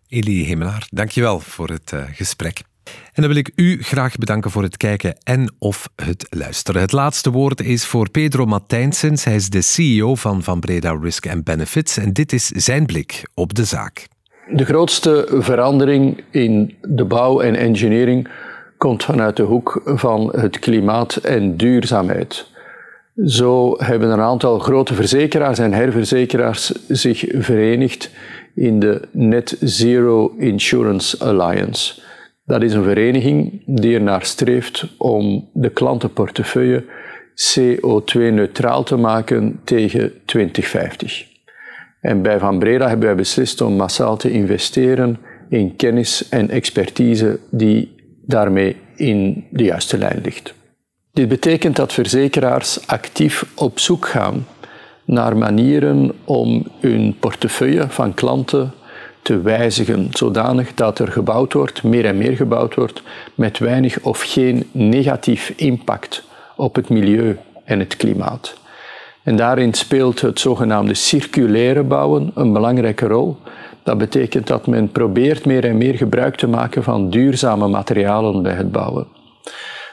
Elie 0.08 0.46
Hemelaar, 0.46 0.88
dankjewel 0.92 1.40
voor 1.40 1.70
het 1.70 1.92
uh, 1.94 2.04
gesprek. 2.12 2.62
En 2.86 3.22
dan 3.22 3.28
wil 3.28 3.36
ik 3.36 3.52
u 3.56 3.84
graag 3.84 4.16
bedanken 4.16 4.52
voor 4.52 4.64
het 4.64 4.78
kijken 4.78 5.18
en 5.24 5.54
of 5.60 5.90
het 5.96 6.28
luisteren. 6.30 6.82
Het 6.82 6.92
laatste 6.92 7.32
woord 7.32 7.62
is 7.62 7.86
voor 7.86 8.10
Pedro 8.10 8.46
Matijnsens. 8.46 9.24
Hij 9.24 9.36
is 9.36 9.50
de 9.50 9.62
CEO 9.62 10.16
van 10.16 10.44
Van 10.44 10.60
Breda 10.60 10.98
Risk 11.02 11.28
and 11.28 11.44
Benefits 11.44 11.98
en 11.98 12.14
dit 12.14 12.34
is 12.34 12.48
zijn 12.48 12.86
blik 12.86 13.24
op 13.34 13.54
de 13.54 13.66
zaak. 13.66 14.08
De 14.50 14.66
grootste 14.66 15.28
verandering 15.40 16.24
in 16.32 16.76
de 16.82 17.06
bouw 17.06 17.40
en 17.42 17.56
engineering 17.56 18.30
komt 18.78 19.04
vanuit 19.04 19.36
de 19.36 19.44
hoek 19.44 19.82
van 19.86 20.32
het 20.36 20.60
klimaat 20.60 21.16
en 21.16 21.58
duurzaamheid. 21.58 22.54
Zo 23.26 23.76
hebben 23.78 24.10
een 24.10 24.20
aantal 24.20 24.60
grote 24.60 24.94
verzekeraars 24.94 25.60
en 25.60 25.74
herverzekeraars 25.74 26.88
zich 26.88 27.26
verenigd 27.32 28.12
in 28.56 28.80
de 28.80 29.02
Net 29.12 29.58
Zero 29.60 30.36
Insurance 30.38 31.24
Alliance. 31.24 32.02
Dat 32.46 32.62
is 32.62 32.74
een 32.74 32.84
vereniging 32.84 33.62
die 33.66 33.96
ernaar 33.96 34.26
streeft 34.26 34.88
om 34.98 35.50
de 35.54 35.70
klantenportefeuille 35.70 36.84
CO2-neutraal 37.36 38.84
te 38.84 38.96
maken 38.96 39.60
tegen 39.64 40.14
2050. 40.26 41.28
En 42.02 42.22
bij 42.22 42.40
Van 42.40 42.60
Breda 42.60 42.88
hebben 42.88 43.08
wij 43.08 43.16
beslist 43.16 43.62
om 43.62 43.74
massaal 43.74 44.18
te 44.18 44.32
investeren 44.32 45.18
in 45.50 45.76
kennis 45.76 46.30
en 46.30 46.50
expertise 46.50 47.40
die 47.50 47.95
daarmee 48.26 48.76
in 48.96 49.48
de 49.50 49.64
juiste 49.64 49.98
lijn 49.98 50.20
ligt. 50.24 50.54
Dit 51.12 51.28
betekent 51.28 51.76
dat 51.76 51.94
verzekeraars 51.94 52.88
actief 52.88 53.46
op 53.56 53.80
zoek 53.80 54.08
gaan 54.08 54.48
naar 55.06 55.38
manieren 55.38 56.12
om 56.24 56.68
hun 56.80 57.16
portefeuille 57.20 57.86
van 57.90 58.14
klanten 58.14 58.74
te 59.22 59.42
wijzigen, 59.42 60.08
zodanig 60.12 60.74
dat 60.74 61.00
er 61.00 61.12
gebouwd 61.12 61.54
wordt, 61.54 61.84
meer 61.84 62.06
en 62.06 62.18
meer 62.18 62.36
gebouwd 62.36 62.76
wordt, 62.76 63.02
met 63.36 63.60
weinig 63.60 64.00
of 64.00 64.22
geen 64.22 64.70
negatief 64.72 65.54
impact 65.56 66.24
op 66.56 66.76
het 66.76 66.90
milieu 66.90 67.38
en 67.64 67.80
het 67.80 67.98
klimaat. 67.98 68.58
En 69.24 69.36
daarin 69.36 69.74
speelt 69.74 70.22
het 70.22 70.40
zogenaamde 70.40 70.94
circulaire 70.94 71.84
bouwen 71.84 72.32
een 72.36 72.54
belangrijke 72.54 73.08
rol. 73.08 73.38
Dat 73.86 73.98
betekent 73.98 74.48
dat 74.48 74.68
men 74.68 74.92
probeert 74.92 75.46
meer 75.46 75.66
en 75.66 75.78
meer 75.78 75.94
gebruik 75.94 76.36
te 76.36 76.48
maken 76.48 76.84
van 76.84 77.10
duurzame 77.10 77.68
materialen 77.68 78.42
bij 78.42 78.54
het 78.54 78.72
bouwen. 78.72 79.08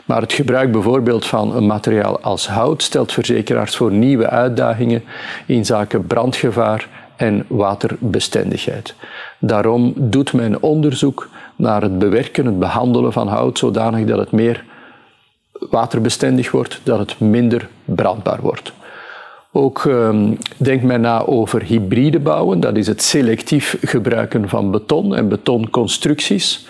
Maar 0.04 0.20
het 0.20 0.32
gebruik 0.32 0.72
bijvoorbeeld 0.72 1.26
van 1.26 1.56
een 1.56 1.66
materiaal 1.66 2.20
als 2.20 2.48
hout 2.48 2.82
stelt 2.82 3.12
verzekeraars 3.12 3.76
voor 3.76 3.92
nieuwe 3.92 4.28
uitdagingen 4.28 5.02
in 5.46 5.64
zaken 5.64 6.06
brandgevaar 6.06 6.88
en 7.16 7.44
waterbestendigheid. 7.48 8.94
Daarom 9.38 9.92
doet 9.96 10.32
men 10.32 10.62
onderzoek 10.62 11.28
naar 11.56 11.82
het 11.82 11.98
bewerken, 11.98 12.46
het 12.46 12.58
behandelen 12.58 13.12
van 13.12 13.28
hout 13.28 13.58
zodanig 13.58 14.06
dat 14.06 14.18
het 14.18 14.32
meer 14.32 14.64
waterbestendig 15.70 16.50
wordt, 16.50 16.80
dat 16.82 16.98
het 16.98 17.20
minder 17.20 17.68
brandbaar 17.84 18.40
wordt. 18.40 18.72
Ook 19.54 19.84
um, 19.84 20.36
denkt 20.56 20.84
men 20.84 21.00
na 21.00 21.24
over 21.26 21.62
hybride 21.62 22.20
bouwen, 22.20 22.60
dat 22.60 22.76
is 22.76 22.86
het 22.86 23.02
selectief 23.02 23.76
gebruiken 23.80 24.48
van 24.48 24.70
beton 24.70 25.14
en 25.14 25.28
betonconstructies 25.28 26.66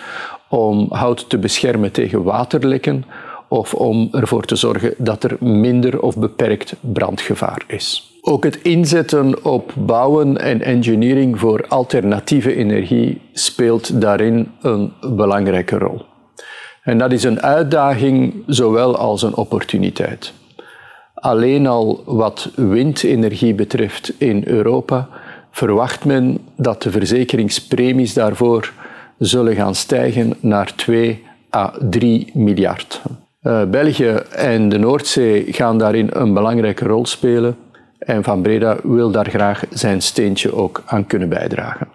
om 0.49 0.87
hout 0.89 1.29
te 1.29 1.37
beschermen 1.37 1.91
tegen 1.91 2.23
waterlekken 2.23 3.05
of 3.47 3.73
om 3.73 4.07
ervoor 4.11 4.43
te 4.43 4.55
zorgen 4.55 4.93
dat 4.97 5.23
er 5.23 5.37
minder 5.39 6.01
of 6.01 6.17
beperkt 6.17 6.75
brandgevaar 6.79 7.63
is. 7.67 8.11
Ook 8.21 8.43
het 8.43 8.61
inzetten 8.61 9.45
op 9.45 9.73
bouwen 9.77 10.37
en 10.37 10.61
engineering 10.61 11.39
voor 11.39 11.65
alternatieve 11.67 12.55
energie 12.55 13.21
speelt 13.33 14.01
daarin 14.01 14.51
een 14.61 14.93
belangrijke 15.15 15.77
rol. 15.77 16.01
En 16.83 16.97
dat 16.97 17.11
is 17.11 17.23
een 17.23 17.41
uitdaging 17.41 18.43
zowel 18.47 18.97
als 18.97 19.21
een 19.21 19.35
opportuniteit. 19.35 20.33
Alleen 21.23 21.67
al 21.67 22.03
wat 22.05 22.49
windenergie 22.55 23.53
betreft 23.53 24.13
in 24.17 24.43
Europa 24.45 25.07
verwacht 25.51 26.05
men 26.05 26.37
dat 26.55 26.81
de 26.81 26.91
verzekeringspremies 26.91 28.13
daarvoor 28.13 28.73
zullen 29.17 29.55
gaan 29.55 29.75
stijgen 29.75 30.33
naar 30.39 30.75
2 30.75 31.23
à 31.55 31.73
3 31.89 32.31
miljard. 32.33 33.01
Uh, 33.41 33.63
België 33.63 34.19
en 34.31 34.69
de 34.69 34.77
Noordzee 34.77 35.53
gaan 35.53 35.77
daarin 35.77 36.09
een 36.11 36.33
belangrijke 36.33 36.85
rol 36.85 37.05
spelen 37.05 37.57
en 37.99 38.23
Van 38.23 38.41
Breda 38.41 38.77
wil 38.83 39.11
daar 39.11 39.29
graag 39.29 39.63
zijn 39.69 40.01
steentje 40.01 40.55
ook 40.55 40.83
aan 40.85 41.05
kunnen 41.05 41.29
bijdragen. 41.29 41.87